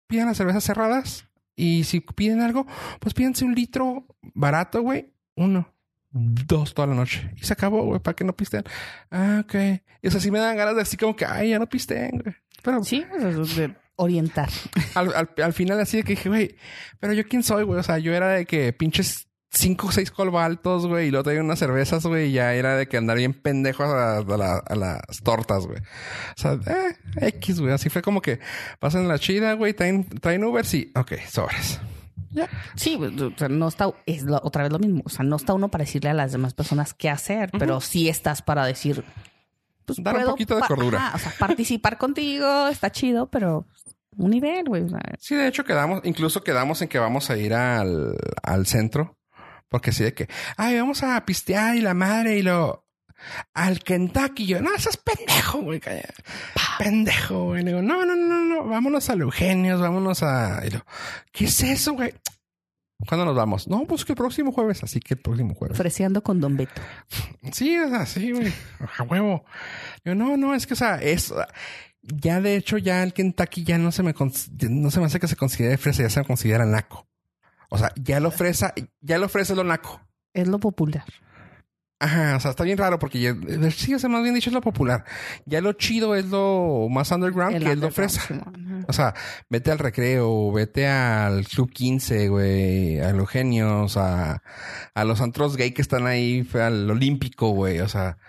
[0.08, 1.28] pidan las cervezas cerradas.
[1.56, 2.68] Y si piden algo,
[3.00, 5.12] pues pídanse un litro barato, güey.
[5.36, 5.74] Uno,
[6.12, 7.32] dos toda la noche.
[7.36, 8.64] Y se acabó, güey, para que no pisteen.
[9.12, 9.56] Ah, ok.
[10.02, 12.20] Y o sea, sí me dan ganas de así como que, ay, ya no pisteen,
[12.24, 12.36] güey.
[12.64, 14.50] Pero Sí, pues, de orientar.
[14.96, 16.56] al, al, al final así de que dije, güey,
[17.00, 17.80] pero yo quién soy, güey.
[17.80, 21.42] O sea, yo era de que pinches cinco o seis colbaltos, güey, y luego traía
[21.42, 24.76] unas cervezas, güey, y ya era de que andar bien pendejo a, a la- a
[24.76, 25.80] las tortas, güey.
[25.80, 26.96] O sea, eh,
[27.28, 27.74] X, güey.
[27.74, 28.40] Así fue como que
[28.80, 30.92] pasan la chida, güey, traen, traen Uber, sí.
[30.96, 31.80] Ok, sobres.
[32.32, 32.48] Ya.
[32.76, 35.02] Sí, o sea, no está, es lo- otra vez lo mismo.
[35.06, 38.10] O sea, no está uno para decirle a las demás personas qué hacer, pero sí
[38.10, 39.04] estás para decir,
[39.86, 41.00] pues Dar un poquito de cordura.
[41.00, 43.66] ajá, o sea, participar contigo está chido, pero
[44.18, 44.84] un nivel, güey.
[44.84, 48.68] o sea, Sí, de hecho quedamos, incluso quedamos en que vamos a ir al, al
[48.68, 49.17] centro.
[49.70, 52.86] Porque sí de que, ay, vamos a pistear y la madre y lo...
[53.54, 54.46] Al Kentucky.
[54.46, 55.80] Yo, no, eso es pendejo, güey.
[55.80, 56.04] calla.
[56.78, 57.64] Pendejo, güey.
[57.64, 58.66] Le digo, no, no, no, no.
[58.66, 60.62] Vámonos a Eugenios, vámonos a...
[60.66, 60.86] Y lo,
[61.32, 62.14] ¿Qué es eso, güey?
[63.08, 63.68] ¿Cuándo nos vamos?
[63.68, 64.84] No, pues que el próximo jueves.
[64.84, 65.78] Así que el próximo jueves.
[65.78, 66.82] Freseando con Don Beto.
[67.52, 68.54] Sí, o sea, sí, güey.
[68.98, 69.46] A huevo.
[70.06, 71.34] Yo, no, no, es que, o sea, es...
[72.02, 74.14] Ya de hecho, ya el Kentucky ya no se me,
[74.70, 77.08] no se me hace que se considere fresa, ya se considera naco.
[77.70, 80.02] O sea, ya lo fresa, ya lo fresa es lo naco.
[80.34, 81.06] Es lo popular.
[82.00, 83.36] Ajá, o sea, está bien raro porque ya,
[83.72, 85.04] sí, o sea, más bien dicho es lo popular.
[85.46, 88.22] Ya lo chido es lo más underground El que es lo underground, fresa.
[88.22, 88.86] Simón.
[88.88, 89.16] O sea,
[89.50, 94.44] vete al recreo, vete al Club 15, güey, a los genios, a,
[94.94, 97.80] a los antros gay que están ahí, al Olímpico, güey.
[97.80, 98.20] O sea,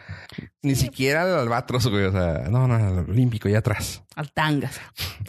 [0.63, 2.05] ni siquiera al Albatros, güey.
[2.05, 4.03] O sea, no, no, al Olímpico, ya atrás.
[4.19, 4.81] Al tangas.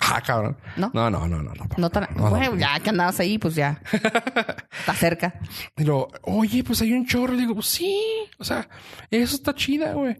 [0.02, 0.58] Ah, cabrón.
[0.76, 0.90] ¿No?
[0.96, 1.54] No, no, no, no.
[1.54, 2.08] No, No tan...
[2.16, 3.80] No, ya que andabas ahí, pues ya.
[3.92, 5.40] Está cerca.
[5.78, 7.34] Y luego, oye, pues hay un chorro.
[7.34, 8.04] Le digo, pues sí.
[8.40, 8.68] O sea,
[9.12, 10.20] eso está chida, güey.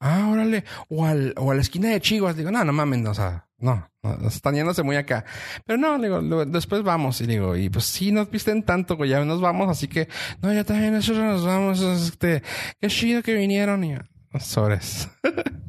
[0.00, 0.64] Ah, órale.
[0.88, 2.36] O, al, o a la esquina de Chivas.
[2.36, 5.24] Digo, no, no mames, o sea, no, no, están yéndose muy acá.
[5.64, 7.20] Pero no, digo, después vamos.
[7.20, 9.68] Y digo, y pues sí, nos visten tanto, güey, ya nos vamos.
[9.70, 10.08] Así que,
[10.42, 11.80] no, ya también nosotros nos vamos.
[11.80, 12.42] Este,
[12.80, 13.84] qué chido que vinieron.
[13.84, 13.96] Y
[14.40, 15.08] sobres.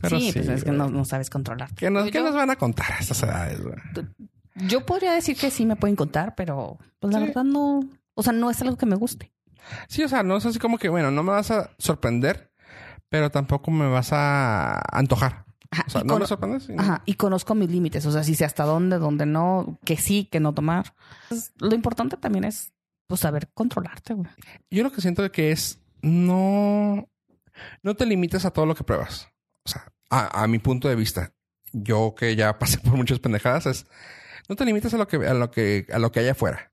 [0.00, 1.74] Pero sí, pues es que no, no sabes controlar.
[1.74, 3.76] ¿Qué nos, Yo- qué nos van a contar a estas edades, güey?
[4.66, 7.26] Yo podría decir que sí me pueden contar, pero pues la Sí.
[7.26, 7.80] verdad no.
[8.14, 9.32] O sea, no es algo que me guste.
[9.88, 12.52] Sí, o sea, no es así como que, bueno, no me vas a sorprender,
[13.08, 15.44] pero tampoco me vas a antojar.
[15.70, 16.68] Ajá, O sea, y no me sorprendes.
[16.68, 19.78] y no- Ajá, y conozco mis límites, o sea, si sé hasta dónde, dónde no,
[19.84, 20.94] que sí, que no tomar.
[21.24, 22.72] Entonces, lo importante también es
[23.06, 24.28] pues saber controlarte, güey.
[24.70, 27.06] Yo lo que siento que es no,
[27.82, 29.28] no te limites a todo lo que pruebas.
[29.68, 31.32] O sea, a, a mi punto de vista,
[31.72, 33.86] yo que ya pasé por muchas pendejadas, es
[34.48, 36.72] no te limites a lo que, a lo que, a lo que hay afuera.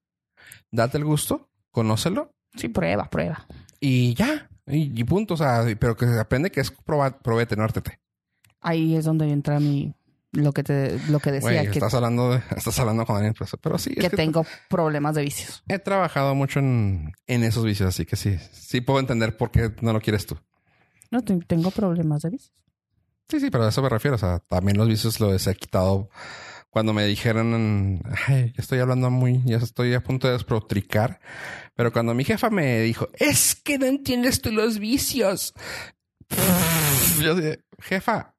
[0.72, 3.46] Date el gusto, conócelo Sí, prueba, prueba.
[3.82, 4.50] y ya.
[4.68, 5.34] Y, y punto.
[5.34, 8.00] O sea, pero que aprende que es probar, probete, no ártete.
[8.62, 9.94] Ahí es donde entra mi
[10.32, 13.46] lo que te lo que decía que, estás hablando de, estás hablando con alguien, pero,
[13.62, 13.94] pero sí.
[13.96, 15.64] es que tengo problemas de vicios.
[15.68, 19.72] He trabajado mucho en, en esos vicios, así que sí, sí puedo entender por qué
[19.82, 20.38] no lo quieres tú.
[21.12, 22.54] No te- tengo problemas de vicios.
[23.30, 24.16] Sí, sí, pero a eso me refiero.
[24.16, 26.10] O sea, también los vicios los he quitado
[26.70, 31.20] cuando me dijeron, ay, estoy hablando muy, ya estoy a punto de desprotricar.
[31.76, 35.54] Pero cuando mi jefa me dijo, es que no entiendes tú los vicios.
[37.22, 38.36] Yo dije, jefa,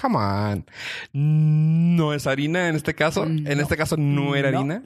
[0.00, 0.66] come on.
[1.12, 3.24] No es harina en este caso.
[3.24, 3.50] En No.
[3.50, 4.58] este caso no era No.
[4.60, 4.82] harina.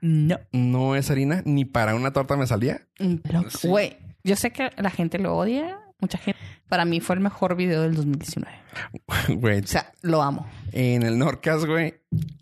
[0.00, 0.38] No.
[0.52, 1.42] No es harina.
[1.44, 2.86] Ni para una torta me salía.
[3.22, 3.68] Pero, Sí.
[3.68, 6.40] güey, yo sé que la gente lo odia, mucha gente.
[6.68, 8.56] Para mí fue el mejor video del 2019.
[9.36, 10.46] Güey, O sea, lo amo.
[10.72, 11.94] en el Nordcast, güey,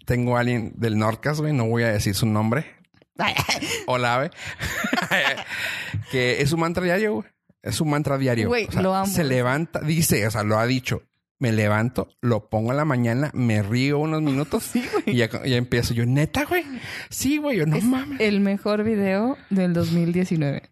[0.06, 2.64] tengo a alguien del Nordcast, güey, no voy a decir su nombre.
[3.86, 4.30] Hola, ave.
[6.10, 7.28] que es su mantra diario, güey.
[7.62, 8.48] Es su mantra diario.
[8.48, 9.06] Güey, O sea, lo amo.
[9.06, 11.02] Se levanta, dice, o sea, lo ha dicho.
[11.38, 15.56] Me levanto, lo pongo en la mañana, me río unos minutos Sí, y ya, ya
[15.56, 15.92] empiezo.
[15.92, 16.64] Yo, neta, güey.
[17.10, 18.20] Sí, güey, yo no Es mames.
[18.20, 20.70] el mejor video del 2019.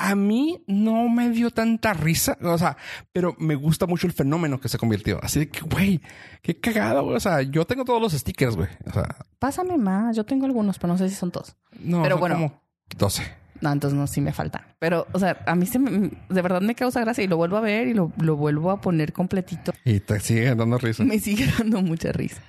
[0.00, 2.76] A mí no me dio tanta risa, o sea,
[3.12, 5.18] pero me gusta mucho el fenómeno que se convirtió.
[5.22, 6.00] Así de que, güey,
[6.42, 7.16] qué cagado, güey.
[7.16, 8.68] O sea, yo tengo todos los stickers, güey.
[8.86, 10.16] O sea, Pásame más.
[10.16, 11.56] Yo tengo algunos, pero no sé si son todos.
[11.80, 12.34] no, Pero son bueno.
[12.36, 12.62] como
[12.96, 13.22] 12.
[13.60, 14.62] No, entonces no, sí me faltan.
[14.78, 17.56] Pero, o sea, a mí se me- de verdad me causa gracia y lo vuelvo
[17.56, 19.72] a ver y lo, lo vuelvo a poner completito.
[19.84, 21.02] Y te sigue dando risa.
[21.02, 22.40] Me sigue dando mucha risa.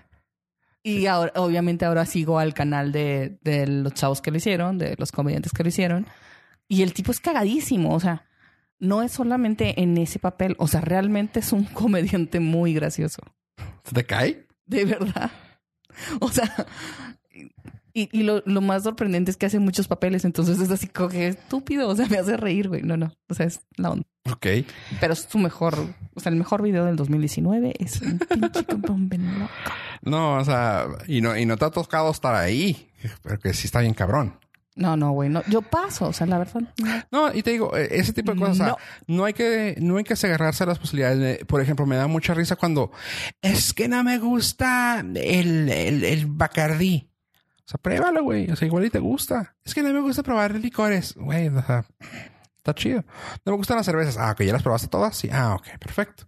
[0.84, 4.96] Y ahora, obviamente ahora sigo al canal de, de los chavos que lo hicieron, de
[5.00, 6.06] los comediantes que lo hicieron.
[6.70, 8.26] Y el tipo es cagadísimo, o sea,
[8.80, 13.22] no es solamente en ese papel, o sea, realmente es un comediante muy gracioso.
[13.84, 14.48] ¿Se te cae?
[14.66, 15.32] De verdad.
[16.22, 16.66] O sea,
[17.94, 21.10] y, y lo, lo más sorprendente es que hace muchos papeles, entonces es así como
[21.10, 22.84] que estúpido, o sea, me hace reír, güey.
[22.84, 24.06] No, no, o sea, es la onda.
[24.32, 24.46] Ok.
[25.02, 25.76] Pero es su mejor,
[26.14, 28.64] o sea, el mejor video del 2019 es un pinche
[29.10, 29.52] bien loco.
[30.04, 32.90] No, o sea, y no, y no te ha tocado estar ahí,
[33.24, 34.36] pero que sí está bien cabrón.
[34.80, 35.44] No, no, güey, no.
[35.48, 36.62] Yo paso, o sea, la verdad.
[37.12, 37.34] no.
[37.34, 38.76] Y te digo, eh, ese tipo de cosas, o sea,
[39.08, 39.26] No.
[39.26, 41.20] hay que, no hay que agarrarse a las posibilidades.
[41.20, 42.92] de- por ejemplo, me da mucha risa cuando
[43.42, 47.10] es que no me gusta el, el, el Bacardí.
[47.66, 48.50] O sea, pruébalo, güey.
[48.50, 49.56] O sea, igual y te gusta.
[49.64, 51.14] Es que no me gusta probar licores.
[51.16, 51.86] Güey, o sea,
[52.58, 53.04] está chido.
[53.46, 54.18] No me gustan las cervezas.
[54.18, 55.16] Ah, ok, ya las probaste todas.
[55.16, 55.30] Sí.
[55.32, 56.24] Ah, ok, perfecto.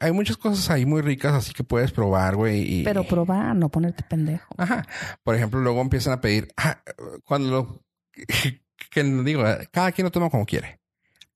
[0.00, 2.80] Hay muchas cosas ahí muy ricas, así que puedes probar, güey.
[2.80, 4.54] y- Pero probar, no ponerte pendejo.
[4.56, 4.86] Ajá.
[5.22, 6.80] Por ejemplo, luego empiezan a pedir, ah,
[7.24, 7.84] cuando lo,
[8.90, 10.80] que digo, cada quien lo toma como quiere.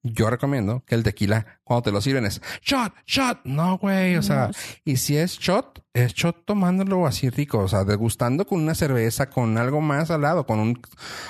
[0.05, 3.41] Yo recomiendo que el tequila, cuando te lo sirven, es shot, shot.
[3.45, 4.17] No, güey.
[4.17, 4.53] O sea, No,
[4.85, 7.59] y si es shot, es shot tomándolo así rico.
[7.61, 10.83] O sea, degustando con una cerveza, con algo más al lado, con un,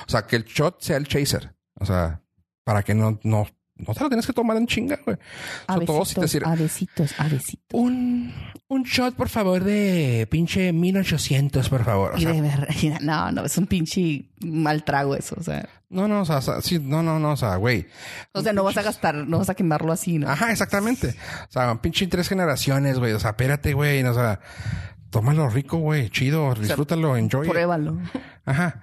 [0.07, 1.55] o sea, que el shot sea el chaser.
[1.75, 2.23] O sea,
[2.65, 3.47] para que no, no,
[3.77, 5.17] no te lo tienes que tomar en chinga, güey.
[5.67, 6.41] Sobre todo si te.
[7.73, 8.33] Un,
[8.69, 12.13] un shot, por favor, de pinche 1800, por favor.
[12.15, 12.69] O Y sea, de verdad,
[13.01, 15.69] no, no, es un pinche mal trago eso, o sea.
[15.89, 17.87] No, no, o sea, sí, no, no, no, o sea, güey.
[18.33, 20.29] O sea, no vas a gastar, no vas a quemarlo así, ¿no?
[20.29, 21.15] Ajá, exactamente.
[21.49, 23.13] O sea, pinche tres generaciones, güey.
[23.13, 24.03] O sea, espérate, güey.
[24.05, 24.41] O sea,
[25.11, 26.09] tómalo rico, güey.
[26.09, 27.47] Chido, disfrútalo, enjoy.
[27.47, 27.53] it.
[27.53, 27.99] Pruébalo.
[28.47, 28.81] Ajá.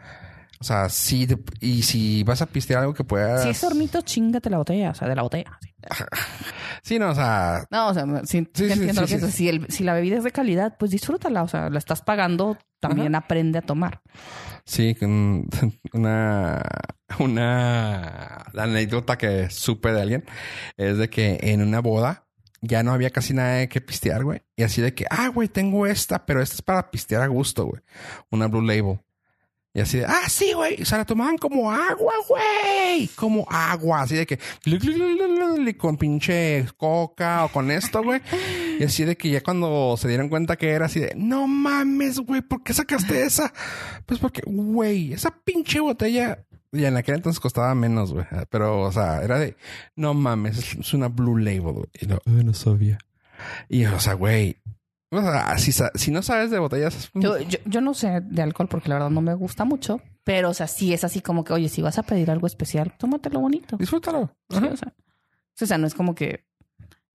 [0.62, 3.43] O sea, sí, de- y si vas a pistear algo que puedas.
[3.43, 5.57] Si es hornito, chingate la botella, o sea, de la botella.
[6.82, 9.20] Sí, no, o sea, No, o sea, sí, sí entiendo lo que.
[9.32, 11.43] Si, el- si la bebida es de calidad, pues disfrútala.
[11.43, 14.01] O sea, la estás pagando, también aprende a tomar.
[14.66, 14.95] sí,
[15.93, 16.62] una,
[17.20, 20.26] una la anécdota que supe de alguien
[20.78, 22.28] es de que en una boda
[22.62, 24.41] ya no había casi nada de que pistear, güey.
[24.55, 27.66] Y así de que, ah, güey, tengo esta, pero esta es para pistear a gusto,
[27.66, 27.82] güey.
[28.32, 28.99] Una Blue Label.
[29.74, 30.82] Y así de, ah, sí, güey.
[30.82, 33.07] O sea, la tomaban como agua, güey.
[33.15, 34.01] Como agua.
[34.01, 34.39] Así de que,
[35.78, 38.22] con pinche coca o con esto, güey.
[38.80, 42.20] Y así de que ya cuando se dieron cuenta que era así de, no mames,
[42.20, 43.53] güey, ¿por qué sacaste esa?
[44.05, 48.26] Pues porque, güey, esa pinche botella, y en aquel entonces costaba menos, güey.
[48.49, 49.55] Pero, o sea, era de,
[49.95, 51.88] no mames, es- una Blue Label, güey.
[52.01, 52.97] Y no, "Ah, no sabía.
[53.70, 54.57] Y, o sea, güey,
[55.57, 58.95] si, si no sabes de botellas, Yo, yo, yo no sé de alcohol porque la
[58.95, 60.01] verdad no me gusta mucho.
[60.24, 62.95] Pero, o sea, sí es así como que, oye, si vas a pedir algo especial,
[62.97, 63.78] tómatelo bonito.
[63.78, 64.36] disfrútalo.
[64.49, 64.93] Sí, o sea,
[65.62, 66.45] o sea, no es como que.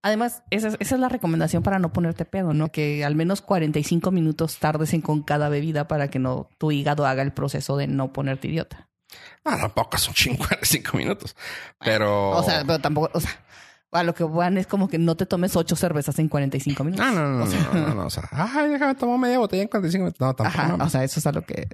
[0.03, 2.71] Además, esa es, esa es la recomendación para no ponerte pedo, ¿no?
[2.71, 7.07] Que al menos 45 minutos tardes en con cada bebida para que no tu hígado
[7.07, 8.91] haga el proceso de no ponerte idiota.
[9.45, 11.37] Ah, tampoco son 55 minutos.
[11.79, 12.31] Pero.
[12.31, 13.31] O sea, pero tampoco, o sea,
[13.95, 17.07] a lo que van es como que no te tomes ocho cervezas en 45 minutos.
[17.07, 19.63] Ah, no, no, no, no, no, no, no, O sea, ay, déjame tomar media botella
[19.63, 20.21] en 45 minutos.
[20.21, 20.59] No, tampoco.
[20.59, 20.85] Ajá, no.
[20.85, 21.69] o sea, eso es a lo que...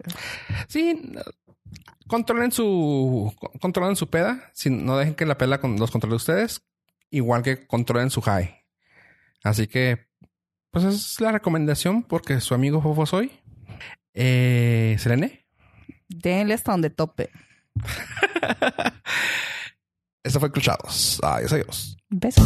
[0.69, 1.13] Sí,
[2.07, 4.51] controlen su controlen su peda.
[4.53, 6.63] Si no dejen que la peda los controle ustedes,
[7.11, 8.55] igual que controlen su high.
[9.43, 10.07] Así que,
[10.71, 13.33] pues esa es la recomendación porque su amigo Fofo soy.
[14.13, 15.47] Eh, Selene.
[16.09, 17.31] Denle hasta donde tope.
[20.23, 21.19] Esto fue Cruchados.
[21.23, 22.00] Adiós, adiós.
[22.13, 22.43] Besser.